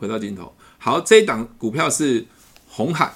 [0.00, 0.52] 回到镜头。
[0.78, 2.24] 好，这一档股票是
[2.66, 3.12] 红海，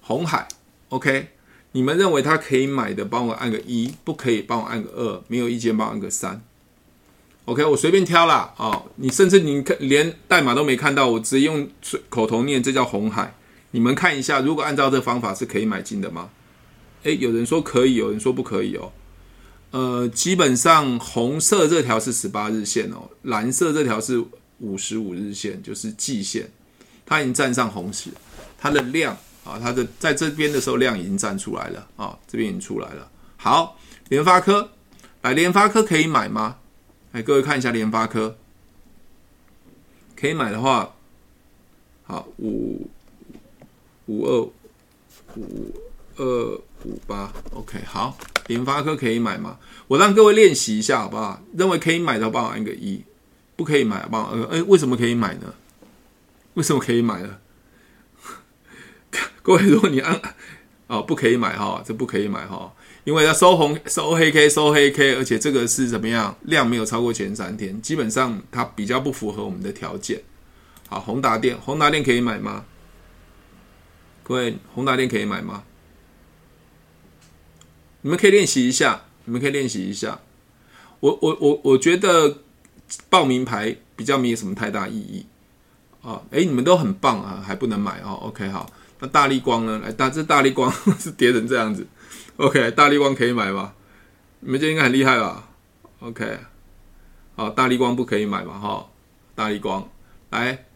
[0.00, 0.48] 红海
[0.88, 1.28] ，OK。
[1.72, 6.42] 你们认为它可以买的，帮我按个一；不可以，帮我按个二；没有意见，帮我按个三。
[7.44, 8.52] OK，我随便挑啦。
[8.56, 11.68] 哦，你甚至你看连代码都没看到，我直接用
[12.08, 13.34] 口头念，这叫红海。
[13.70, 16.30] 你们看一下，如果按照这方法是可以买进的吗？
[17.04, 18.90] 诶，有人说可以，有人说不可以哦。
[19.72, 24.24] 呃，基本上红色这条是十八日线哦，蓝色这条是
[24.58, 26.48] 五十五日线，就是季线，
[27.04, 28.12] 它已经站上红线，
[28.58, 33.10] 它的量啊，它的在这边的时候量已经站出来了啊，这边已经出来了。
[33.36, 33.78] 好，
[34.08, 34.70] 联发科，
[35.22, 36.58] 来，联发科可以买吗？
[37.12, 38.36] 来，各位看一下联发科，
[40.14, 40.94] 可以买的话，
[42.04, 42.88] 好，五
[44.06, 44.40] 五二
[45.36, 45.74] 五
[46.16, 46.60] 二。
[46.84, 49.58] 五八，OK，好，联发科可以买吗？
[49.88, 51.42] 我让各位练习一下，好不好？
[51.56, 53.00] 认为可以买的，帮我按个一；
[53.56, 54.58] 不可以买，帮我按个二。
[54.58, 55.54] 哎，为什么可以买呢？
[56.54, 57.38] 为什么可以买呢？
[59.42, 60.20] 各位，如果你按
[60.88, 62.72] 哦，不可以买哈，这不可以买哈，
[63.04, 66.36] 因为它收红、收黑 K、收黑 K，而且这个是怎么样？
[66.42, 70.22] 量没有超过前三天，基本上它比较不符合我们的条件。
[70.88, 72.64] 好，宏达电，宏达电可以买吗？
[74.22, 75.64] 各位，宏达电可以买吗？
[78.02, 80.20] 你们可以练习一下，你们可以练习一下。
[81.00, 82.42] 我我我我觉得
[83.08, 85.26] 报名牌比较没有什么太大意义
[86.02, 86.22] 啊。
[86.30, 88.18] 诶，你们都很棒啊，还不能买哦。
[88.22, 88.70] OK，好，
[89.00, 89.80] 那大立光呢？
[89.84, 91.86] 来，大这大立光 是跌成这样子。
[92.36, 93.74] OK，大立光可以买吧？
[94.40, 95.48] 你们这应该很厉害吧
[96.00, 96.38] ？OK，
[97.34, 98.58] 好，大立光不可以买嘛？
[98.58, 98.86] 哈，
[99.34, 99.88] 大立光，
[100.30, 100.66] 来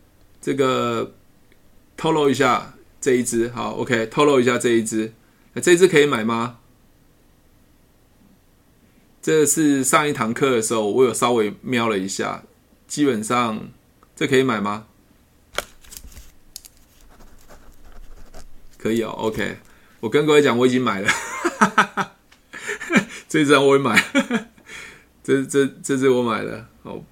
[0.41, 1.13] 这个
[1.97, 5.13] 透露一下这一只，好，OK，透露一下这一支，
[5.63, 6.60] 这一只可以买吗？
[9.23, 12.43] 这是上一堂课的时候，我有稍微瞄了一下，
[12.87, 13.69] 基本上
[14.17, 14.87] 这可以买吗？
[18.79, 19.59] 可以哦，OK，
[20.01, 21.09] 我跟各位讲，我已经买了，
[21.59, 22.13] 哈 哈
[23.29, 24.03] 这张我也买。
[25.23, 27.05] 这这这是我买的，哦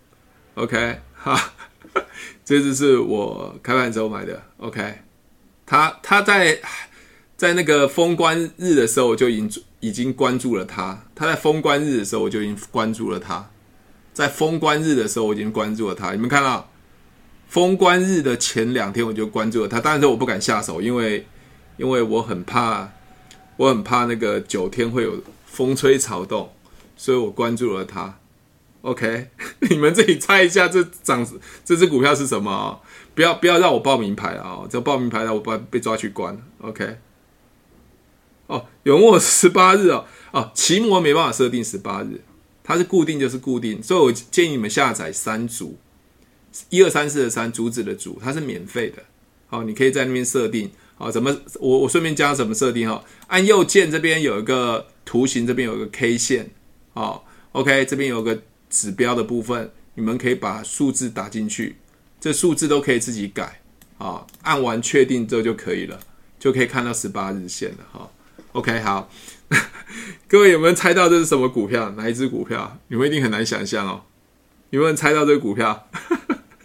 [0.54, 1.52] ，OK，哈，
[2.42, 5.00] 这支是我开盘之后买的，OK，
[5.66, 6.58] 他他在
[7.36, 11.04] 在那个封关日的时候，我就已经已经关注了他。
[11.18, 13.50] 他在封关日的时候，我就已经关注了他。
[14.14, 16.12] 在封关日的时候，我已经关注了他。
[16.12, 16.70] 你们看到，
[17.48, 21.26] 封关日的前两天我就关注了他，当然我不敢下手，因为
[21.76, 22.90] 因为我很怕，
[23.56, 26.52] 我很怕那个九天会有风吹草动。
[26.96, 28.18] 所以我关注了他
[28.82, 29.28] ，OK，
[29.70, 31.24] 你们自己猜一下这涨
[31.64, 32.80] 这只股票是什么哦？
[33.14, 34.66] 不要不要让我报名牌啊！
[34.68, 36.98] 这报名牌了，我不被抓去关，OK。
[38.48, 40.06] 哦，有人问我十八日哦，
[40.38, 42.20] 哦，奇摩没办法设定十八日，
[42.62, 45.76] 它是固定就是固定，所以我建议你们下载三组，
[46.68, 49.02] 一二三四的三，竹子的竹，它是免费的，
[49.48, 56.50] 好，你可以在那边设定，好，怎么我我顺便教怎么设定哈，按右键这边有一个图形，这边有一个 K 线。
[56.94, 61.76] 好，OK，这边有个指标的部分，你们可以把数字打进去，
[62.20, 63.60] 这数字都可以自己改
[63.98, 64.26] 啊。
[64.42, 66.00] 按完确定之后就可以了，
[66.40, 67.86] 就可以看到十八日线了。
[67.92, 68.10] 哈
[68.50, 69.08] ，OK，好，
[70.28, 71.90] 各位有没有猜到这是什么股票？
[71.96, 72.78] 哪一只股票？
[72.88, 74.02] 你们一定很难想象哦。
[74.70, 75.88] 有没有猜到这个股票？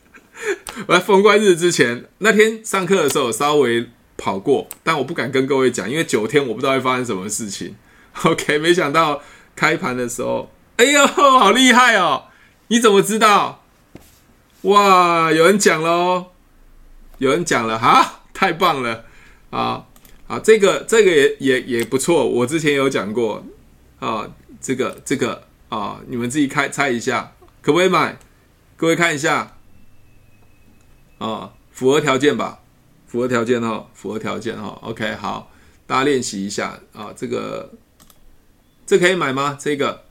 [0.88, 7.75] 我在封关日之前那天上课的时候稍微跑过，但我不敢跟各位讲，因为九天我不知道会发生什么事情。
[8.23, 9.21] OK，没想到。
[9.55, 12.23] 开盘的时候，哎呦，好厉害哦！
[12.69, 13.63] 你怎么知道？
[14.63, 16.31] 哇，有人讲了哦，
[17.19, 19.05] 有人讲了哈，太棒了
[19.51, 19.86] 啊
[20.34, 20.39] 啊！
[20.39, 23.45] 这个这个也也也不错，我之前有讲过
[23.99, 28.17] 啊，这个这个啊，你们自己开猜一下，可不可以买？
[28.75, 29.57] 各位看一下
[31.19, 32.61] 啊，符合条件吧？
[33.05, 34.79] 符合条件哦，符合条件哦。
[34.81, 35.51] OK，好，
[35.86, 37.71] 大家练习一下啊，这个。
[38.86, 39.57] 这可以买吗？
[39.57, 40.03] 这个，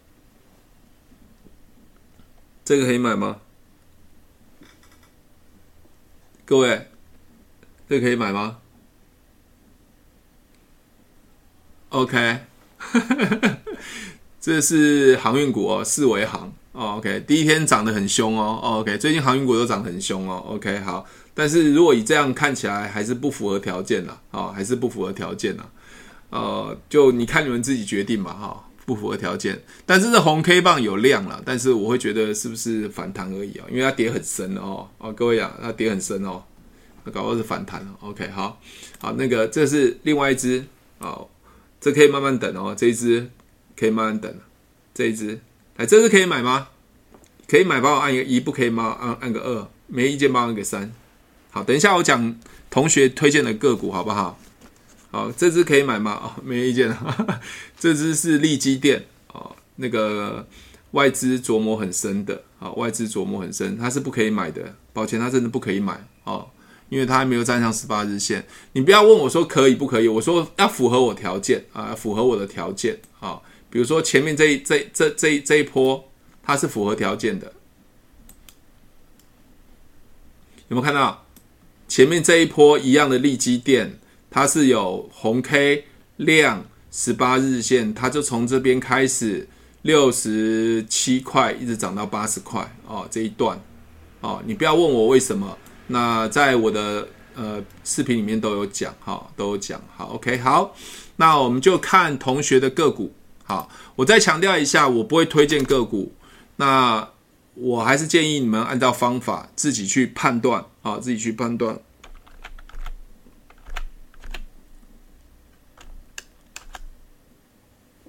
[2.65, 3.41] 这个可以买吗？
[6.47, 6.89] 各位，
[7.87, 8.62] 这可以买吗
[11.93, 12.39] ？OK，
[14.41, 16.97] 这是航运股哦，四维航哦。
[16.97, 18.59] OK，第一天涨得很凶哦。
[18.81, 20.43] OK，最近航运股都涨很凶哦。
[20.49, 25.71] OK，好，但是如果以这样看起来，还是不符合条件了啊，还是不符合条件了。
[26.31, 29.61] 呃，就你看你们自己决定嘛，哈，不符合条件。
[29.85, 33.67] 但是这红 K 棒有量了，但是我会觉得是不是反弹而已啊？
[33.71, 36.43] 因为它跌很深哦，哦，各位啊，它跌很深哦，
[37.05, 37.95] 那搞到是反弹了。
[38.01, 38.59] OK，好，
[38.99, 40.65] 好，那个这是另外一只，
[41.01, 41.29] 哦，
[41.83, 43.29] 这可以慢慢等哦，这一只
[43.77, 44.33] 可以慢慢等，
[44.95, 45.41] 这一只，
[45.77, 46.69] 哎，这只可以买吗？
[47.49, 48.97] 可以买，帮我按一个一，不可以吗？
[49.01, 50.93] 按按个二，没意见，帮我按个三。
[51.51, 52.39] 好，等一下我讲
[52.71, 54.39] 同学推荐的个股，好不好？
[55.11, 56.13] 好，这支可以买吗？
[56.23, 57.41] 哦，没意见了。
[57.77, 60.47] 这支是利基电哦，那个
[60.93, 64.75] 外资琢磨很深的啊，外资琢磨很深，它是不可以买的。
[64.93, 66.49] 抱歉，它真的不可以买哦，
[66.93, 68.45] 因为它还没有站上十八日线。
[68.75, 73.41] 你不要问我说可以不可以，我说要符合我条件啊，符合我的条件啊。
[73.71, 76.05] 比如说前面这一这这这这一波，
[76.43, 77.51] 它是符合条件的。
[80.69, 81.25] 有没有看到
[81.89, 83.99] 前面这一波一样的利基电？
[84.31, 85.87] 它是有红 K
[86.19, 89.49] 量十八日线，它就从这边开始
[89.81, 93.59] 六十七块一直涨到八十块哦，这一段
[94.21, 95.57] 哦，你不要问我为什么，
[95.93, 100.75] 那在我的呃视频里面都有讲，哈、都有讲，好，OK，好，
[101.17, 103.13] 那我们就看同学的个股，
[103.45, 106.15] 好，我再强调一下，我不会推荐个股，
[106.57, 107.07] 那
[107.55, 111.79] 我还是建议你们按照方法自己去判断，啊、自己去判断。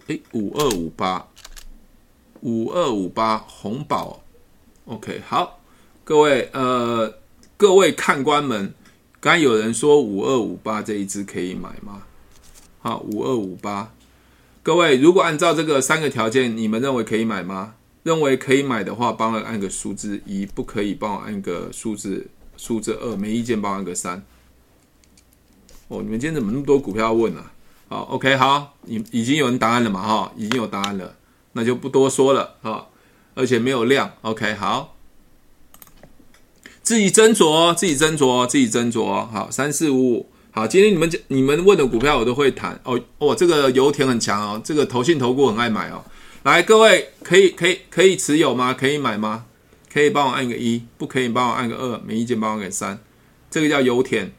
[0.08, 1.28] 诶，五二五八，
[2.40, 4.24] 五二五八红宝
[4.86, 5.60] ，OK，好，
[6.06, 7.14] 各位呃，
[7.64, 8.74] 各位看官们，
[9.22, 12.02] 刚有人说五二五八这一只可以买吗？
[12.82, 13.94] 好，五二五八，
[14.62, 17.76] 各位如果按照这个三个条件，你们认为可以买吗？
[18.04, 24.22] 认为可以买的话，帮我按个数字一；不可以，帮我按个数字数字二；没意见，帮我按个三。
[25.88, 27.54] 哦，你们今天怎么那么多股票要问啊？
[27.88, 30.06] 好，OK，好，已已经有人答案了嘛？
[30.06, 31.16] 哈，已经有答案了，
[31.54, 32.58] 那就不多说了。
[32.62, 32.90] 哈，
[33.36, 34.12] 而且没有量。
[34.24, 34.98] OK，好，
[36.84, 39.06] 自己斟酌，自己斟酌，自己斟酌。
[39.28, 40.30] 好，三四五五。
[40.52, 42.78] 好，今天你们你们问的股票我都会谈。
[42.84, 46.04] 哦哦，这个油田很强哦，这个投信投顾很爱买哦。
[46.44, 48.74] 来，各位可以可以可以持有吗？
[48.74, 49.46] 可以买吗？
[49.92, 53.00] 可以帮我按个一，不可以帮我按个二，没意见帮我按个三。
[53.50, 54.30] 这个叫油田，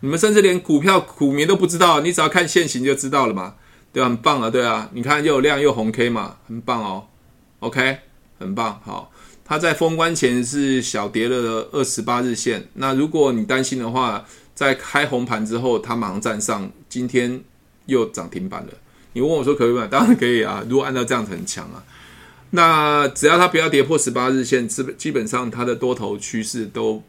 [0.00, 3.54] 你们甚至连股票股民都不知道，你只要看线型就知道了嘛，
[3.92, 4.08] 对吧？
[4.08, 7.06] 很棒啊，对啊，你看又有量又红 K 嘛，很棒哦。
[7.60, 7.98] OK，
[8.40, 8.80] 很棒。
[8.84, 9.11] 好，
[9.52, 14.24] 它在封关前是小跌了二十八日线，那如果你担心的话。
[14.54, 17.42] 在开红盘之后，它马上站上，今天
[17.86, 18.72] 又涨停板了。
[19.14, 19.86] 你问我说可以买？
[19.88, 20.62] 当然可以啊。
[20.68, 21.82] 如果按照这样子很强啊，
[22.50, 27.02] 那只要它不要跌破十八日线，基本基本上它的多头趋势都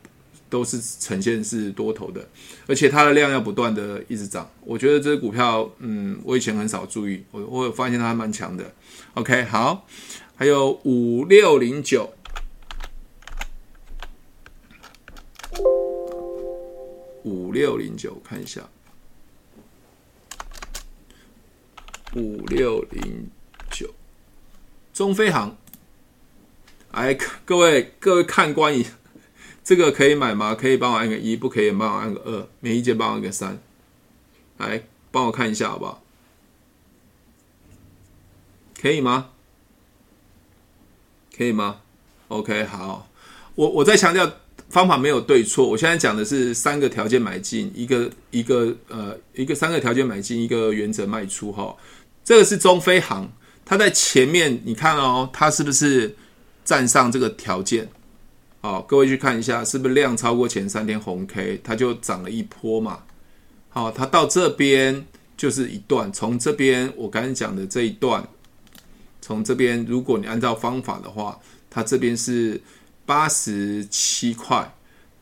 [0.50, 2.26] 都是呈现是多头的，
[2.66, 4.50] 而且它的量要不断的一直涨。
[4.62, 8.64] 我觉得这个股票，嗯，我以前很少注意，我我发现它还蛮强的。
[9.16, 9.86] OK，好，
[10.36, 12.10] 还有五六零九。
[17.24, 18.70] 五六零九，看一下，
[22.16, 23.30] 五六零
[23.72, 23.94] 九，
[24.94, 25.58] 中飞航，
[26.92, 28.74] 哎，各位各位看官，
[29.64, 30.54] 这个可以买吗？
[30.54, 33.58] 可以帮我按个一，不可以帮我按个二，没意见帮我按个三，
[34.58, 36.04] 来帮我看一下好不好？
[38.80, 39.32] 可以吗？
[41.36, 41.82] 可以吗
[42.28, 43.08] ？OK，好，
[43.56, 44.43] 我我再强调。
[44.74, 51.78] 方法没有对错，我现在讲的是三个条件买进，一个一个呃一个三个条件买进，一个原则卖出哈。
[52.24, 53.32] 这个是中飞航，
[53.64, 56.16] 它在前面你看哦，它是不是
[56.66, 57.88] 站上这个条件？
[58.62, 63.04] 好，各位去看一下，是不是量超过前三天红 K，它就涨了一波嘛？
[63.70, 65.06] 好，它到这边
[65.38, 68.28] 就是一段，从这边我刚才讲的这一段，
[69.22, 72.60] 从这边如果你按照方法的话，它这边是。
[73.06, 74.74] 八十七块，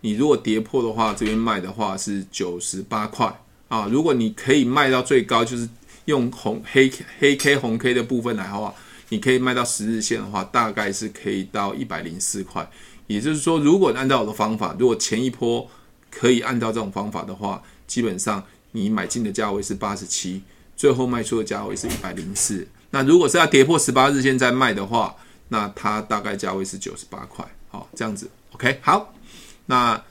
[0.01, 3.87] 你如果跌破的话，这边卖的话是九十八块啊。
[3.91, 5.67] 如果你可以卖到最高，就是
[6.05, 8.73] 用红黑黑 K 红 K 的部分来的话，
[9.09, 12.69] 你可以卖到十日线的话，大概是可以到一百零四块。
[13.07, 15.69] 也就是说，如果按照我的方法，如果前一波
[16.09, 20.41] 可以按照这种方法的话，基本上你买进的价位是八十七，
[20.77, 22.67] 最后卖出的价位是一百零四。
[22.91, 25.15] 那如果是要跌破十八日线再卖的话，
[25.49, 27.45] 那它大概价位是九十八块。
[27.71, 29.13] 好，这样子，OK，好，
[29.65, 30.03] 那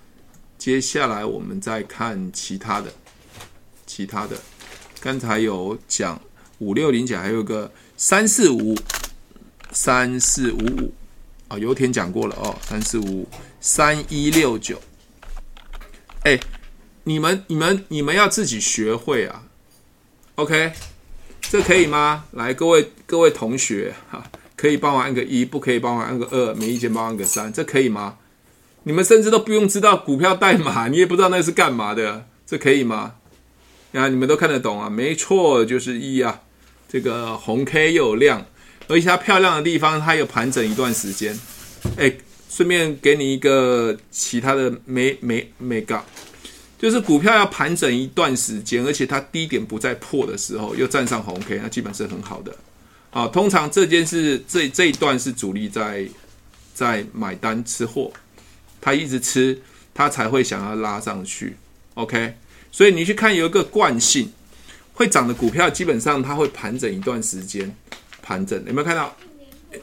[0.56, 2.90] 接下来我们再看其他的，
[3.84, 4.34] 其他的，
[4.98, 6.18] 刚才有讲
[6.58, 8.74] 五六零九，还有个三四五
[9.72, 10.92] 三四五五，
[11.48, 13.28] 啊，油田讲过了哦，三四五五
[13.60, 14.80] 三一六九，
[16.22, 16.40] 哎，
[17.04, 19.42] 你们你们你们要自己学会啊
[20.36, 20.72] ，OK，
[21.42, 22.24] 这可以吗？
[22.32, 24.24] 来，各位各位同学哈。
[24.60, 28.18] 可以帮我按个一，不可以帮我按个二，没意见帮我按个三，这可以吗？
[28.82, 33.14] 你们甚至都不用知道股票代码，你也不知道那是干嘛的，这可以吗？
[33.94, 34.90] 啊，你们都看得懂啊？
[34.90, 36.42] 没错，就是一啊，
[36.86, 38.44] 这个红 K 又有量，
[38.86, 41.34] 而且它漂亮的地方，它有盘整一段时间。
[41.96, 42.12] 哎，
[42.50, 46.04] 顺便给你一个其他的没没没搞，
[46.78, 52.54] 就是股票要盘整一段时间，而且它低点不再破的时候，又站上红 K，那基本是很好的。
[53.10, 56.08] 啊，通常这件事这这一段是主力在
[56.72, 58.12] 在买单吃货，
[58.80, 59.60] 他一直吃，
[59.92, 61.56] 他才会想要拉上去。
[61.94, 62.36] OK，
[62.70, 64.32] 所以你去看有一个惯性，
[64.94, 67.74] 会涨的股票基本上它会盘整一段时间，
[68.22, 69.16] 盘整有没有看到？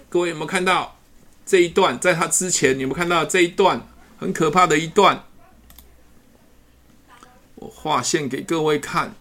[0.10, 0.98] 各位有没有看到
[1.46, 2.00] 这一段？
[2.00, 3.86] 在它之前，你有没有看到这一段
[4.18, 5.24] 很可怕的一段？
[7.56, 9.14] 我画线给各位看，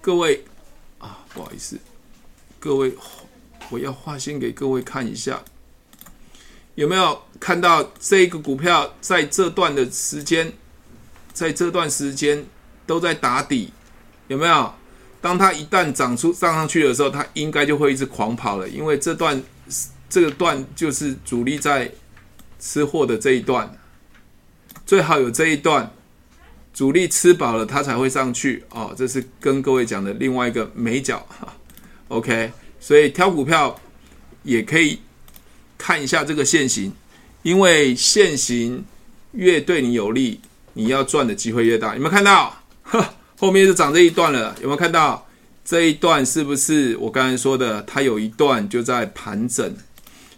[0.00, 0.44] 各位
[0.98, 1.78] 啊，不好意思。
[2.62, 2.94] 各位，
[3.70, 5.42] 我要画线给各位看一下，
[6.76, 10.52] 有没有看到这个股票在这段的时间，
[11.32, 12.46] 在这段时间
[12.86, 13.72] 都在打底，
[14.28, 14.72] 有没有？
[15.20, 19.42] 当它一旦涨出上上去的时候，它应该就会一直狂跑了，因为这段
[20.08, 21.90] 这个段就是主力在
[22.60, 23.76] 吃货的这一段，
[24.86, 25.92] 最好有这一段
[26.72, 28.94] 主力吃饱了，它才会上去哦。
[28.96, 31.52] 这是跟各位讲的另外一个眉角哈。
[32.12, 33.74] OK，所以挑股票
[34.42, 35.00] 也可以
[35.78, 36.92] 看一下这个线型，
[37.42, 38.84] 因为线型
[39.32, 40.38] 越对你有利，
[40.74, 41.94] 你要赚的机会越大。
[41.94, 42.54] 有没有看到？
[42.82, 44.54] 呵， 后面就涨这一段了。
[44.60, 45.26] 有没有看到
[45.64, 46.24] 这一段？
[46.24, 47.82] 是不是我刚才说的？
[47.84, 49.74] 它有一段就在盘整，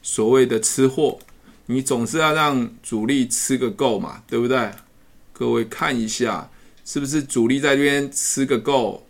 [0.01, 1.19] 所谓的吃货，
[1.67, 4.71] 你总是要让主力吃个够嘛，对不对？
[5.33, 6.49] 各位看一下，
[6.85, 9.05] 是不是主力在这边吃个够？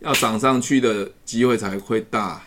[0.00, 2.42] 要涨上去的机会才会大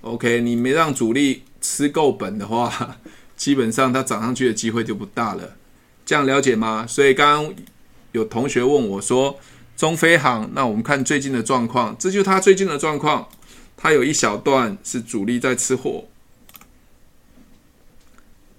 [0.00, 2.98] ，OK，你没让主力吃够本的话，
[3.36, 5.56] 基本上它涨上去的机会就不大了。
[6.04, 6.84] 这样了解吗？
[6.86, 7.54] 所以刚刚
[8.10, 9.38] 有同学问我说，
[9.76, 13.28] 中菲行，那我们看最近的状况，这就是它最近的状况。
[13.76, 16.04] 它有一小段是主力在吃货，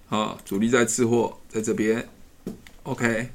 [0.10, 2.10] 啊，主力在吃货，在这边
[2.84, 3.30] ，OK，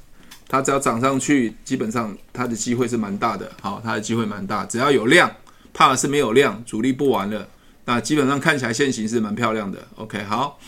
[0.51, 5.31] 它只要涨上去，基本上它的机会是蛮大的，好，它的机会蛮大，只要有量，
[5.71, 7.47] 怕的是没有量，主力不玩了，
[7.85, 10.59] 那基本上看起来线型是蛮漂亮的，OK，好，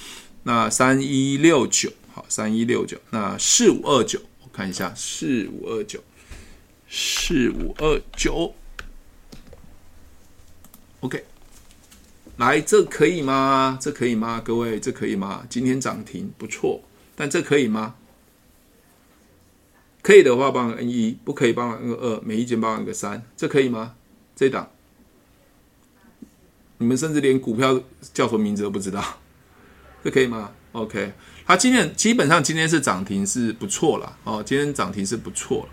[0.43, 5.99] 那三一六九，好，三一六九，那四五二九，我看一下，四五二九，
[6.87, 8.53] 四五二九。
[10.99, 11.25] OK，
[12.37, 13.79] 来，这可以吗？
[13.81, 14.39] 这可以吗？
[14.45, 15.43] 各位，这可以吗？
[15.49, 16.83] 今天涨停不错，
[17.15, 17.95] 但这可以吗？
[20.01, 23.95] 可以的话帮我按一，不可以帮我按个二，每一间帮我按个三，这可以吗？
[24.35, 24.69] 这档，
[26.79, 27.79] 你们甚至连股票
[28.13, 29.03] 叫什么名字都不知道，
[30.03, 31.13] 这可以吗？OK，
[31.45, 35.67] 它今天基本上今天是涨停是不错了哦，今天涨停是不错，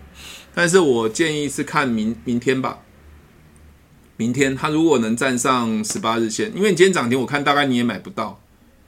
[0.53, 2.79] 但是我建议是看明明天吧。
[4.17, 8.39] 明天它如果能站上十八日线，因为你今天涨停，我看大概你也买不到，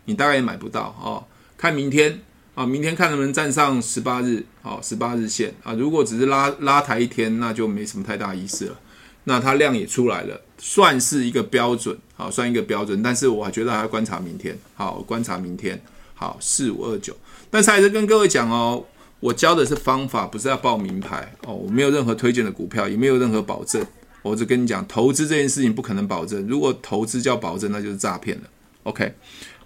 [0.04, 1.26] 你大概也买不到哦。
[1.58, 2.20] 看明天
[2.54, 5.74] 啊，明天看能不能站上十八日，好，十八日线啊。
[5.74, 8.80] 如果只是拉拉抬一天，那就没什么太大意思了。
[9.24, 13.02] 那它量也出来了，算是一个标准，好，算一个标准。
[13.02, 15.80] 但是我觉得还要观察明天，好，观察明天，
[16.14, 17.16] 好，四五二九。
[17.50, 18.84] 但是还是跟各位讲哦，
[19.20, 21.54] 我教的是方法，不是要报名牌哦。
[21.54, 23.86] 我没有任何推荐的股票，也没有任何保证。
[24.24, 26.46] 我只跟你讲，投资这件事情不可能保证。
[26.48, 28.44] 如果投资叫保证，那就是诈骗了。
[28.84, 29.14] OK，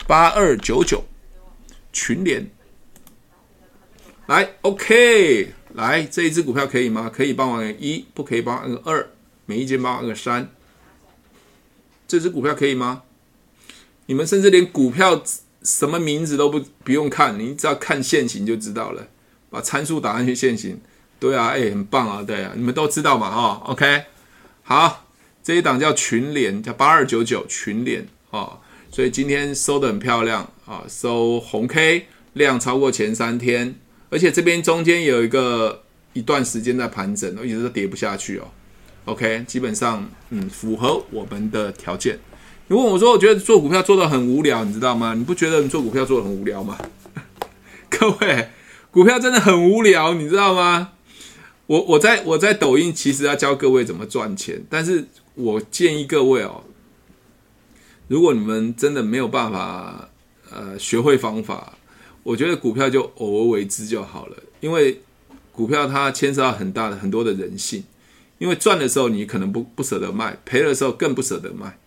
[0.06, 1.04] 八二九九
[1.94, 2.46] 群联，
[4.28, 7.12] 来 OK，来这一支股票可以吗？
[7.14, 9.08] 可以帮我按个一，不可以帮我按个二，
[9.46, 10.50] 每一间帮我按个三。
[12.08, 13.04] 这支股票可以吗？
[14.08, 15.24] 你们甚至连股票
[15.62, 19.08] 什么名字都不不用看，你只要看线型就知道了。
[19.52, 20.80] 把参数打上去，线型，
[21.20, 24.06] 对啊，哎，很棒啊，对啊，你们都知道嘛，哈，OK。
[24.64, 25.08] 好，
[25.44, 28.60] 这一档叫群联，叫八二九九群联啊，
[28.92, 33.76] 所以今天收的很漂亮啊，收红 K 量超过前三天，
[34.10, 35.84] 而且这边中间有一个
[36.14, 38.48] 一段时间在盘整，一直都跌不下去哦。
[39.06, 42.18] OK，基本上嗯符合我们的条件。
[42.68, 45.14] 如果我说我觉得做股票做的很无聊，你知道吗？
[45.14, 46.78] 你不觉得你做股票做的很无聊吗？
[47.90, 48.50] 各位，
[48.90, 50.94] 股票真的很无聊，你知道吗？
[51.68, 56.64] 我我在我在抖音其实要教各位怎么赚钱，但是我建议各位哦，
[58.08, 60.10] 如果你们真的没有办法
[60.52, 61.78] 呃学会方法，
[62.26, 65.00] 我觉得股票就偶尔为之就好了，因为
[65.52, 67.84] 股票它牵涉到很大的很多的人性，
[68.40, 71.78] 因为赚的时候你可能不不舍得卖，赔的时候更不舍得卖，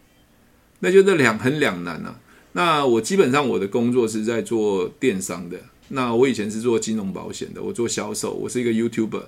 [0.79, 2.21] 那就是两很两难啊。
[2.53, 5.59] 那我基本上我的工作是在做电商的，
[5.89, 9.25] 那我以前是做金融保险的，我做销售，我是一个 YouTuber。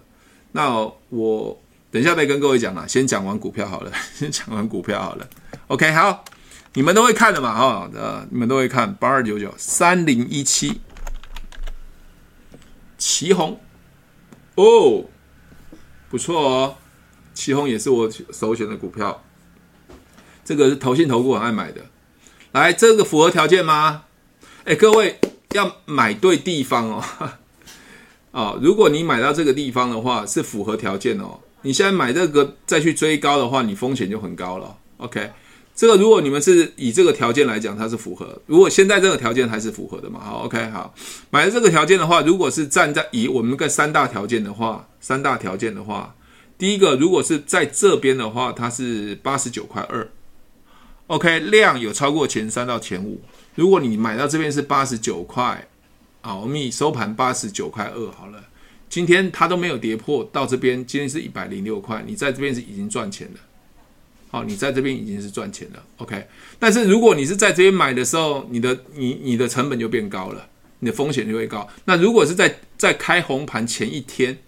[0.52, 5.28] 那我等一下再跟各位讲啊，先讲完股票好了， 先讲完股票好了。
[5.66, 6.24] OK，好，
[6.74, 10.80] 你们都会看的嘛，哈，呃，你们都会看八二九九三零一七
[13.00, 13.56] 奇鋐
[14.56, 15.06] 哦，
[16.10, 16.76] 不错哦，
[17.32, 19.24] 奇鋐也是我首选的股票，
[20.44, 21.80] 这个是投信投顾很爱买的。
[22.52, 24.04] 来，这个符合条件吗？
[24.64, 25.18] 哎，各位
[25.54, 27.02] 要买对地方哦。
[27.18, 27.38] 啊、
[28.32, 31.40] 哦，如果你买到这个地方的话，是符合条件哦。
[31.62, 34.76] 你现在买这个再去追高的话，你风险就很高了。
[34.98, 35.30] OK，
[35.80, 38.38] 这个如果你们是以这个条件来讲，它是符合。
[38.44, 40.20] 如果现在这个条件还是符合的嘛？
[40.20, 40.94] 好，OK，好，
[41.30, 46.14] 买了这个条件的话，如果是站在以我们个三大条件的话，三大条件的话，
[46.58, 50.06] 第一个如果是在这边的话，它是八十九块二。
[51.06, 53.18] OK，量有超过前三到前五。
[53.54, 55.66] 如果你买到这边是八十九块。
[56.20, 58.44] 啊，我们以收盘八十九块二好了，
[58.90, 63.40] 今天它都没有跌破，到这边今天是一百零六块，你在这边是已经赚钱了。
[64.30, 66.24] 好，你在这边已经是赚钱了，OK。
[66.58, 71.68] 但是如果你是在这边买的时候，你的你你的成本就变高了，你的风险就会高。
[71.84, 74.38] 那如果是在在开红盘前一天，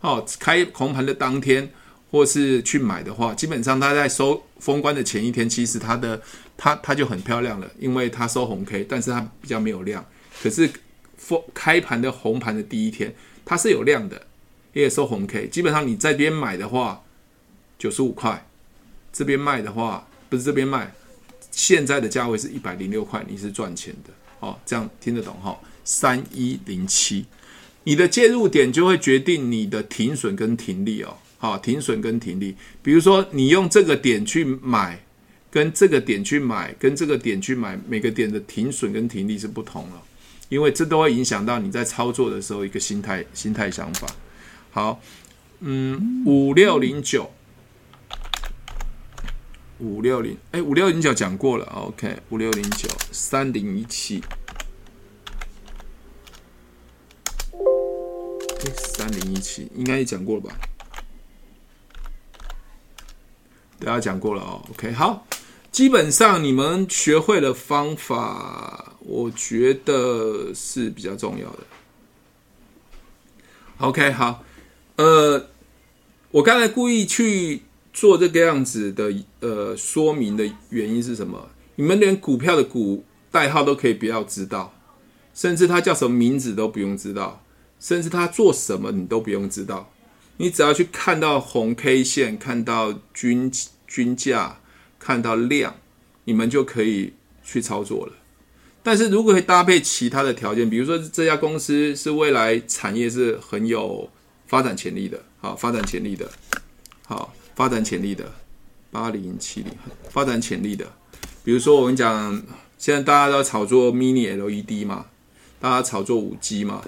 [0.00, 1.68] 哦，开红盘的当天，
[2.10, 6.20] 或是去买的话，基本上它在收封关的前一天，其实它的
[6.56, 10.02] 它它就很漂亮了，因为它收红 K，但是它比较没有量。
[10.42, 10.70] 可是，
[11.18, 14.20] 封开盘的红盘的第一天，它是有量的，
[14.72, 15.48] 也收红 K。
[15.48, 17.02] 基本上你在这边买的话，
[17.78, 18.46] 九十五块；
[19.16, 20.92] 这边卖的话，不是这边卖，
[21.50, 24.12] 现在的价位是一百零六块，你是赚钱的。
[24.40, 25.58] 哦，这样听得懂哈？
[25.84, 27.24] 三一零七，
[27.84, 31.16] 你的介入点就会决定你的停损跟停利哦。
[31.38, 35.00] 好，停损跟停利，比如说你用这个点去买。
[35.48, 40.02] 跟这个点去买，跟这个点去买，每个点的停损跟停利是不同了，
[40.50, 44.06] 因为这都会影响到你在操作的时候一个心态、心态想法。
[44.70, 45.00] 好，
[45.60, 47.30] 嗯，五六零九，
[49.78, 54.22] 五六零，哎，五六零九讲过了，OK，五六零九，三零一七，
[58.74, 60.56] 三零一七应该也讲过了吧？
[63.78, 65.26] 大家讲过了哦，OK，好。
[65.70, 71.58] 基本上你们学会的方法，我觉得是比较重要的。
[73.76, 74.42] OK，好，
[74.96, 75.50] 呃，
[76.30, 77.60] 我刚才故意去
[77.96, 81.48] 做这个样子的呃说明的原因是什么？
[81.76, 84.74] 你们连股票的股代号都可以不要知道，
[85.32, 87.42] 甚至它叫什么名字都不用知道，
[87.80, 89.90] 甚至它做什么你都不用知道，
[90.36, 93.50] 你只要去看到红 K 线，看到均
[93.86, 94.60] 均价。
[94.98, 95.76] 看到量，
[96.24, 97.12] 你们就可以
[97.44, 98.12] 去操作了。
[98.82, 104.10] 但是如果可以搭配其他的条件，比如说这家公司是未来产业是很有
[104.48, 106.28] 发展潜力的，好，发展潜力的，
[107.06, 108.32] 好，发展潜力的，
[108.92, 109.72] 八零七零，
[110.08, 110.86] 发展潜力的。
[111.42, 112.40] 比如说我跟你讲，
[112.78, 115.06] 现在大家都炒作 mini LED 嘛，
[115.58, 116.84] 大家炒作五 G 嘛，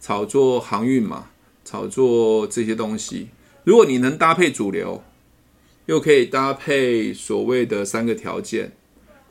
[0.00, 1.30] 炒作航运嘛，
[1.64, 3.30] 炒作这些东西。
[3.64, 5.02] 如果你能搭配主流。
[5.86, 8.70] 又可以搭配所谓的三个条件，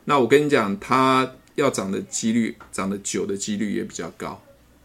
[0.04, 4.38] 那我跟你讲，它要涨的几率，涨的久的几率也比较高。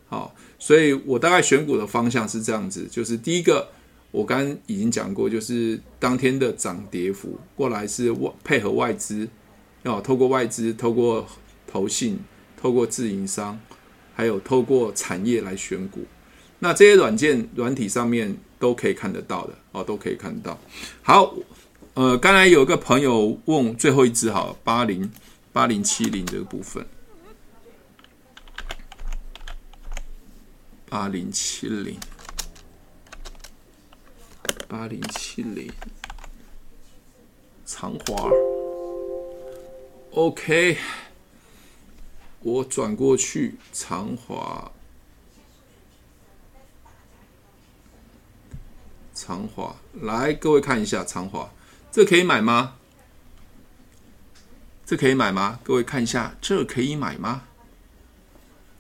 [0.08, 3.68] 好，所以我大概选股的方向是这样子，就是第一个，
[4.18, 9.30] 我刚已经讲过，就是当天的涨跌幅过来是外配合外资，
[9.84, 11.24] 要透过外资，透过
[11.68, 12.18] 投信，
[12.60, 13.60] 透过自营商，
[14.16, 16.04] 还有透过产业来选股。
[16.58, 20.60] 那这些软件软体上面都可以看得到的哦，都可以看得到。
[21.04, 21.36] 好。
[21.94, 25.12] 呃，刚才有一个朋友问最后一支好，八零
[25.52, 26.86] 八零七零这个部分，
[30.88, 31.98] 八零七零，
[34.68, 35.72] 八零七零，
[37.66, 38.30] 长华
[40.12, 40.78] ，OK，
[42.42, 44.72] 我转过去，长华，
[49.14, 51.50] 长华，来，各位看一下长华。
[51.90, 52.76] 这可以买吗？
[54.86, 55.60] 这可以买吗？
[55.64, 57.44] 各位看一下，这可以买吗？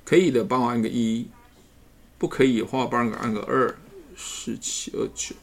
[0.03, 1.27] 可以的，帮我按个一；
[2.17, 3.77] 不可以的话，帮我按个二。
[4.19, 5.35] 四七二九，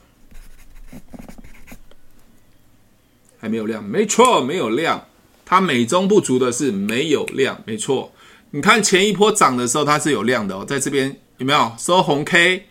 [3.38, 5.06] 还没有量，没错，没有量。
[5.44, 8.12] 它美中不足的是没有量，没错。
[8.50, 12.66] 你看前一波涨的时候，它是有量的哦，在这边有没有收红 K？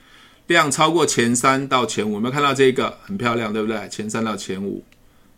[0.47, 3.88] 量超过前三到前五，有没有看到这个很漂亮，对不对？
[3.89, 4.84] 前三到前五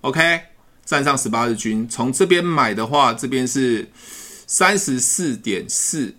[0.02, 0.42] ，OK，
[0.84, 3.88] 站上十八日均，从这边买的话，这边是
[4.48, 6.16] 三十四点四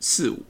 [0.00, 0.42] 四五，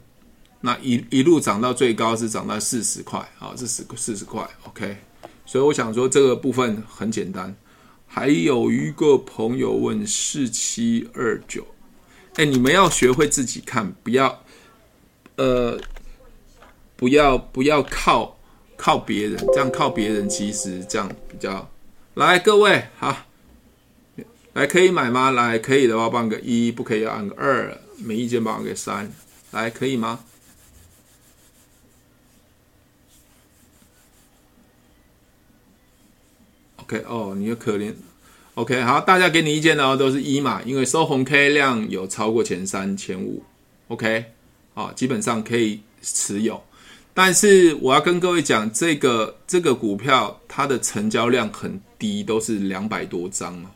[0.60, 4.96] 那一一路涨到最高是涨到四十块，好，这是四十块，OK。
[5.50, 7.52] 所以我想说这个部分很简单。
[8.06, 11.66] 还有一个朋友问四七二九，
[12.36, 14.44] 哎，你们要学会自己看，不要，
[15.34, 15.76] 呃。
[16.96, 18.38] 不要不要靠
[18.76, 21.66] 靠别人，这样靠别人其实这样比较。
[22.12, 23.16] 来，各位好，
[24.52, 25.30] 来可以买吗？
[25.30, 27.74] 来可以的话，帮个一；不可以要按个二。
[27.96, 29.10] 没意见，帮个三。
[29.50, 30.20] 来可以吗
[36.90, 37.94] ？OK 哦，你又可怜。
[38.54, 43.42] OK 好，大家给你意见的话都是一嘛，因为收红 K 量有超过前三前五。
[43.88, 44.24] OK
[44.74, 46.60] 好，基本上可以持有。
[47.14, 53.66] 但是我要跟各位讲，这个这个股票它的成交量很低，都是两百多张哦。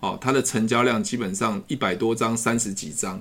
[0.00, 3.20] 哦，它的成交量基本上一百多张、三十几张，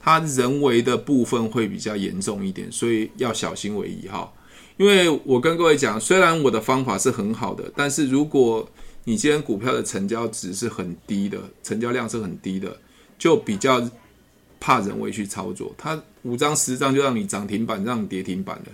[0.00, 4.30] 它人为的部分会比较严重一点，所以要小心为宜哈。
[4.78, 8.66] 因为我跟各位讲，虽然我的方法是很好的，但是如果
[9.04, 12.74] 你今天股票的成交值是很低的，成交量是很低的，
[13.18, 13.82] 就比较
[14.60, 15.74] 怕人为去操作。
[15.76, 18.70] 它五张十张就让你涨停板，让你跌停板的。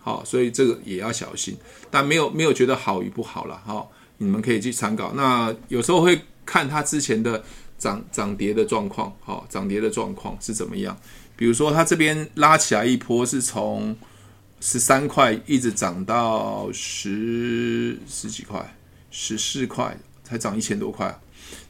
[0.00, 1.56] 好，所以这个也要小心，
[1.90, 3.60] 但没有没有觉得好与不好了。
[3.66, 5.12] 好，你们可以去参考。
[5.14, 7.42] 那有时候会看它之前的
[7.76, 10.96] 涨涨跌的状况，好，涨跌的状况是怎么样？
[11.34, 13.96] 比如说它这边拉起来一波，是从
[14.60, 18.76] 十三块一直涨到十十几块，
[19.10, 21.18] 十四块才涨一千多块。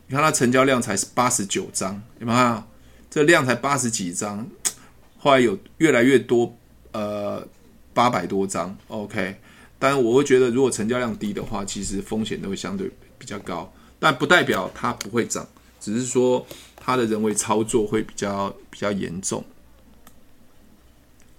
[0.07, 2.66] 你看它成交量才是八十九张，有没有看？
[3.11, 4.47] 这量才八十几张，
[5.18, 6.57] 后来有越来越多，
[6.93, 7.47] 呃。
[7.95, 9.41] 八百多张，OK，
[9.76, 13.72] 但我会觉得，如果成交量低的话，其实风险都会相对比较高。
[13.99, 15.45] 但不代表它不会涨，
[15.80, 19.45] 只是说它的人为操作会比较比较严重。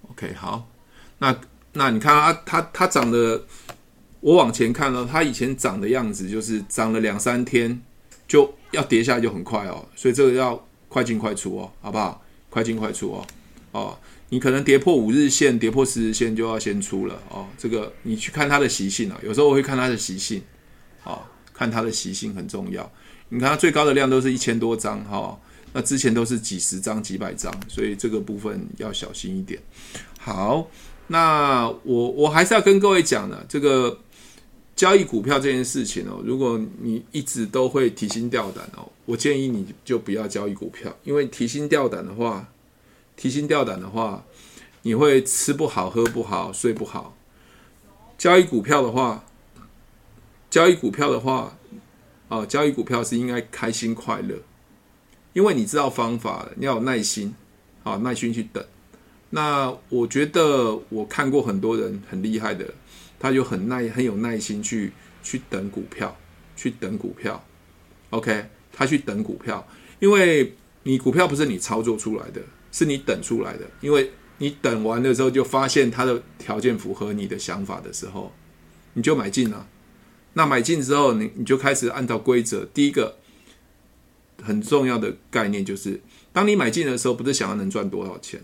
[0.10, 0.68] OK，好，
[1.20, 1.40] 那
[1.74, 3.42] 那你看它它它涨的，
[4.20, 7.80] 我往前看了，它以前涨的样子就是涨了两三天
[8.28, 12.22] 就要跌下来就很快哦，所以这个要快进快出哦，好不好？
[12.50, 13.28] 快进快出哦，
[13.72, 14.00] 哦。
[14.32, 17.48] 你可能跌破五日线，跌破十日线就要先出了哦。
[17.58, 20.40] 这个你去看它的习性啊，有时候我会看它的习性，
[21.04, 21.20] 哦，
[21.52, 22.92] 看它的习性很重要。
[23.30, 25.40] 你看它最高的量都是一千多张哈、哦，
[25.74, 29.60] 那之前都是几十张、几百张，所以这个部分要小心一点。
[30.20, 30.68] 好，
[31.10, 34.00] 那我我还是要跟各位讲的，这个
[34.76, 42.48] 交易股票这件事情哦，如果你一直都会提心吊胆哦，我建议你就不要交易股票，因为提心吊胆的话。
[43.22, 44.24] 提心吊胆的话，
[44.84, 47.18] 你会吃不好、喝不好、睡不好。
[48.18, 49.26] 交易股票的话，
[50.50, 51.58] 交易股票的话，
[52.30, 54.38] 啊，交易股票是应该开心快乐，
[55.34, 57.36] 因为你知道方法，你要有耐心，
[57.84, 58.64] 啊，耐心去等。
[59.32, 62.74] 那我觉得我看过很多人很厉害的，
[63.20, 64.92] 他就很耐、很有耐心去
[65.24, 66.18] 去等股票，
[66.56, 67.44] 去等股票。
[68.12, 69.68] OK，他去等股票，
[70.00, 72.42] 因为你股票不是你操作出来的。
[72.72, 78.32] 是你等出来的，因为你等完的时候就发现它的条件符合你的想法的时候，
[78.94, 79.68] 你就买进了。
[80.34, 82.64] 那买进之后，你你就开始按照规则。
[82.66, 83.18] 第一个
[84.44, 86.00] 很重要的概念就是，
[86.32, 88.40] 当你买进的时候，不是想要能赚多少钱，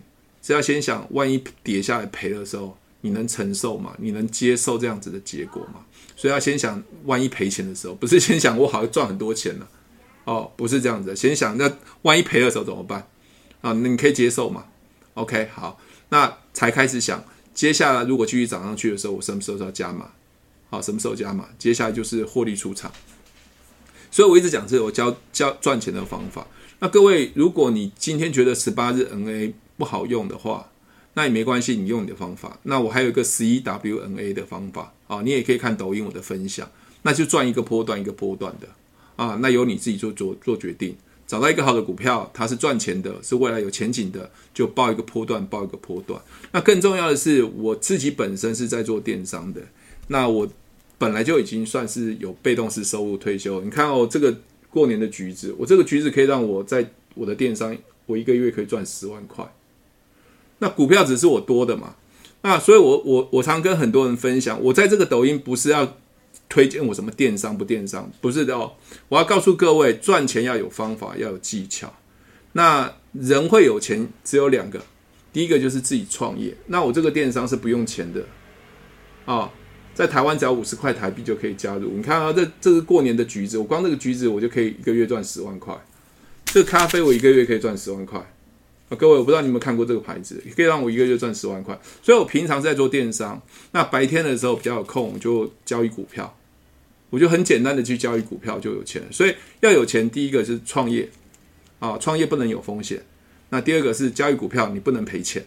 [0.45, 3.95] 是要先想，万一跌下来赔的时候，你能承受吗？
[3.97, 5.83] 你能接受这样子的结果吗？
[6.15, 9.67] 所以要先想，万一赔钱的时候，不是先想我好像赚很多钱了，
[10.25, 12.99] 哦，不是这样子，先想那万一赔的时候怎么办？
[13.61, 14.65] 啊，那你可以接受吗
[15.15, 17.25] ？OK，好，那才开始想，
[17.55, 20.11] 接下来如果继续涨上去的时候，我什么时候要加码？
[20.69, 21.49] 好，什么时候加码？
[21.57, 22.91] 接下来就是获利出场。
[24.11, 26.45] 所以我一直讲这个我教教赚钱的方法。
[26.79, 30.71] 那各位，如果你今天觉得十八日 NA 不好用的话，
[31.13, 32.59] 那也没关系，你用你的方法。
[32.63, 36.69] 那我还有一个十一 WNA 的方法啊，你也可以看抖音我的分享，
[37.03, 38.67] 那就赚一个波段一个波段的
[39.15, 40.95] 啊，那由你自己做做做决定。
[41.27, 46.21] 找到一个好的股票，它是赚钱的，是未来有前景的，就报一个波段，报一个波段。
[46.51, 49.59] 那更重要的是，我自己本身是在做电商的，
[50.09, 50.47] 那我
[50.99, 53.59] 本来就已经算是有被动式收入退休。
[53.61, 54.37] 你看哦，这个
[54.69, 59.51] 过年的橘子，我这个橘子可以让我在我的电商，我一个月可以赚十万块。
[60.59, 61.95] 那股票只是我多的嘛，
[62.41, 65.97] 那所以我我我常跟很多人分享，我在这个抖音不是要。
[66.47, 68.09] 推荐我什么电商不电商？
[68.21, 68.71] 不是的哦，
[69.09, 71.91] 我要告诉各位，赚钱要有方法，要有技巧。
[72.51, 74.79] 那人会有钱只有两个，
[75.33, 76.55] 第一个就是自己创业。
[76.67, 78.21] 那我这个电商是不用钱的
[79.25, 79.51] 啊、哦，
[79.95, 81.89] 在台湾只要五十块台币就可以加入。
[81.93, 85.75] 你看啊，这这是过年的橘子，我光这个橘子我就可以一个月赚十万块。
[86.45, 88.23] 这个咖啡我一个月可以赚十万块。
[88.89, 91.75] 啊，各位，我不知道你有没有看过这个牌子，可以让我一个月赚十万块。
[92.03, 96.37] 所以我平常是在做电商，那白天的时候比较有空，我就交易股票，
[97.09, 99.01] 我就很简单的去交易股票就有钱。
[99.11, 101.09] 所以要有钱，第一个是创业
[101.79, 103.03] 啊，创业不能有风险。
[103.49, 105.43] 那第二个是交易股票，你不能赔钱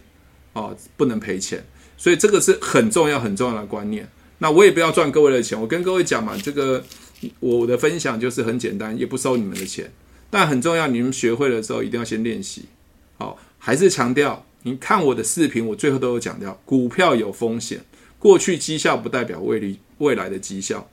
[0.53, 1.65] 啊，不能赔钱。
[1.97, 4.09] 所以这个是很重要很重要的观念。
[4.39, 6.83] 那我也不要赚各位的钱，我跟各位讲嘛，这个
[7.39, 9.93] 我的分享就是很简单，也不收你们的钱，
[10.29, 12.65] 但很重要，你们学会了之后一定要先练习。
[13.19, 17.85] 好，还是强调，你看我的视频，我最后都有讲到，股票有风险，
[18.19, 20.89] 过去绩效不代表未来未来的绩效，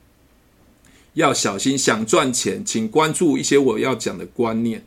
[1.13, 1.77] 要小心。
[1.77, 4.83] 想赚钱，请关注一些我要讲的观念，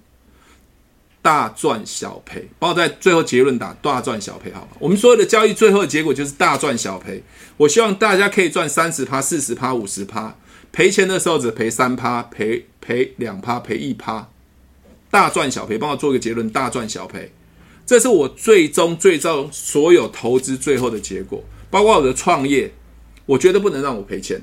[1.22, 2.48] 大赚小赔。
[2.58, 4.68] 包括在最后结论打大赚小赔，好吗？
[4.80, 7.22] 我们所有的交易最后的结果就是大赚小赔。
[7.56, 10.36] 我希望大家可以赚三十趴、四十趴、五十趴，
[10.72, 14.28] 赔钱的时候只赔三趴，赔赔两趴，赔一趴。
[15.10, 17.32] 大赚小赔，帮我做一个结论：大赚小赔，
[17.86, 21.42] 这是我最终最终所有投资最后的结果。
[21.70, 22.72] 包括我的创业，
[23.26, 24.40] 我绝对不能让我赔钱。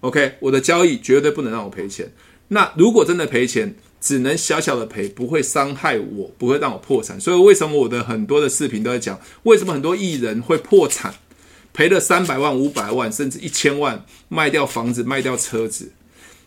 [0.00, 2.12] OK，我的交易绝对不能让我赔钱。
[2.48, 7.20] 那如果真的赔钱，只能小小的赔，不会伤害我，不会让我破产。
[7.20, 11.14] 所以为什么我的很多的视频都在讲，为什么很多艺人会破产，
[11.72, 15.92] 赔了三百万、五百万，甚至一千万，卖掉房子、卖掉车子，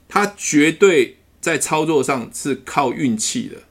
[0.08, 1.18] 他绝对。
[1.42, 3.64] 在操作上是靠运气的，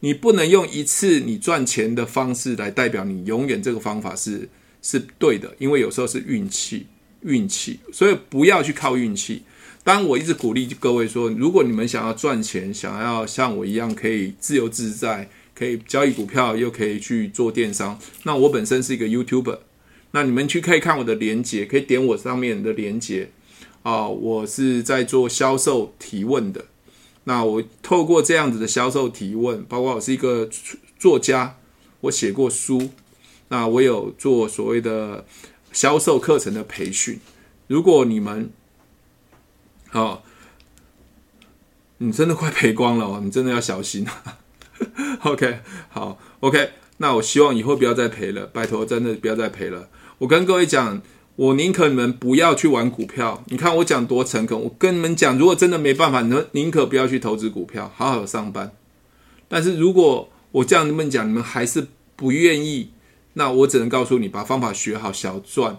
[0.00, 4.48] 你不能用一次你赚钱的方式来代表你永远这个方法是
[4.80, 6.86] 是对的，因为有时候是运气，
[7.22, 9.42] 运气，所以不要去靠运气。
[9.84, 19.58] 当我一直鼓励各位说，如果你们想要赚钱，想要像我一样可以自由自在，可以交易股票，又可以去做电商，那我本身是一个 YouTuber，
[20.10, 23.30] 那你们去可以看我的连接，可以点我上面的连接
[23.82, 26.64] 啊，我是在做销售提问的。
[27.28, 30.48] 那我透过这样子的销售提问，包括我是一个
[30.96, 31.58] 作家，
[32.02, 32.90] 我写过书，
[33.48, 35.24] 那我有做所谓的
[35.72, 37.18] 销售课程的培训。
[37.66, 38.52] 如果你们，
[39.90, 40.22] 哦，
[41.98, 44.38] 你真的快赔光了哦，你真的要小心啊。
[45.26, 45.58] OK，
[45.88, 49.88] 好，OK，那我希望以后不要再赔了，拜托，真的不要再赔了。
[50.18, 51.02] 我跟各位讲。
[51.36, 53.44] 我宁可你们不要去玩股票。
[53.46, 54.58] 你看我讲多诚恳。
[54.58, 58.72] 我跟你们讲，如果真的没办法，你们宁可不要去投资股票，好好上班。
[59.46, 62.90] 但是如果我这样跟你们讲，你们还是不愿意，
[63.34, 65.76] 那我只能告诉你，把方法学好，小赚，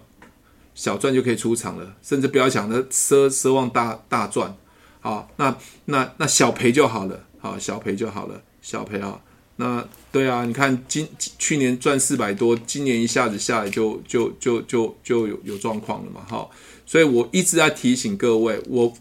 [0.75, 1.95] 小赚就可以出场了。
[2.03, 4.55] 甚至不要想着奢奢望大大赚，
[4.99, 9.19] 好，那那那小赔就好了，好，小赔就好了，小赔啊。
[9.59, 11.07] 那对啊，你看今
[11.39, 16.47] 去年赚四百多，今年一下子下来就就就就就有有状况了嘛，哈，
[16.85, 18.93] 所以我一直在提醒各位，我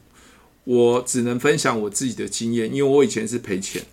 [0.64, 3.84] 我只能分享我自己的经验，因为我以前是赔钱，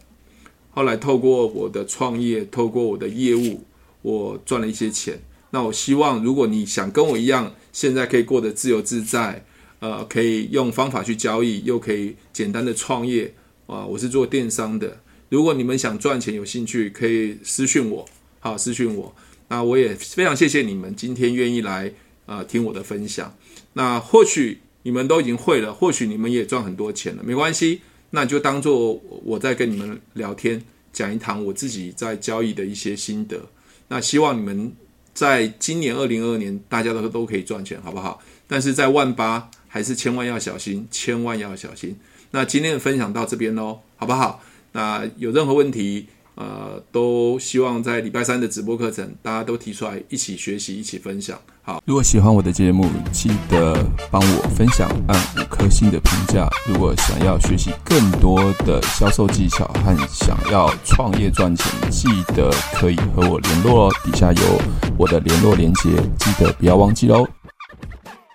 [0.72, 3.66] 后来透过我的创业，透过我的业务，
[4.02, 5.22] 我赚了一些钱。
[5.52, 9.46] 那我希望，如果你想跟我一样，现在可以过得自由自在，
[9.80, 13.34] 呃，可以用方法去交易，又可以简单的创业，
[13.68, 15.03] 啊，我是做电商的。
[15.34, 18.08] 如果你们想赚钱，有兴趣可以私讯我，
[18.40, 19.12] 好，私讯我。
[19.48, 21.92] 那我也非常谢谢你们今天愿意来
[22.28, 23.36] 呃听我的分享。
[23.74, 27.82] 那或许你们都已经会了，或许你们也赚很多钱了，没关系，
[28.12, 30.64] 那就当做我在跟你们聊天，
[30.94, 33.44] 讲一堂我自己在交易的一些心得。
[33.88, 34.72] 那希望你们
[35.16, 38.22] 在今年二零二二年大家都都可以赚钱，好不好？
[38.46, 41.98] 但是在万八还是千万要小心，千万要小心。
[42.30, 44.44] 那今天的分享到这边喽，好不好？
[44.74, 51.40] 那有任何问题，呃，都希望在礼拜三的直播课程，大家都提出来，一起学习，一起分享。
[51.62, 53.74] 好，如果喜欢我的节目，记得
[54.12, 56.50] 帮我分享，按五颗星的评价。
[56.68, 63.92] 如果想要学习更多的销售技巧和想要创业赚钱，记得可以和我联络哦。
[64.04, 64.62] 底下有
[64.98, 67.26] 我的联络连接，记得不要忘记喽。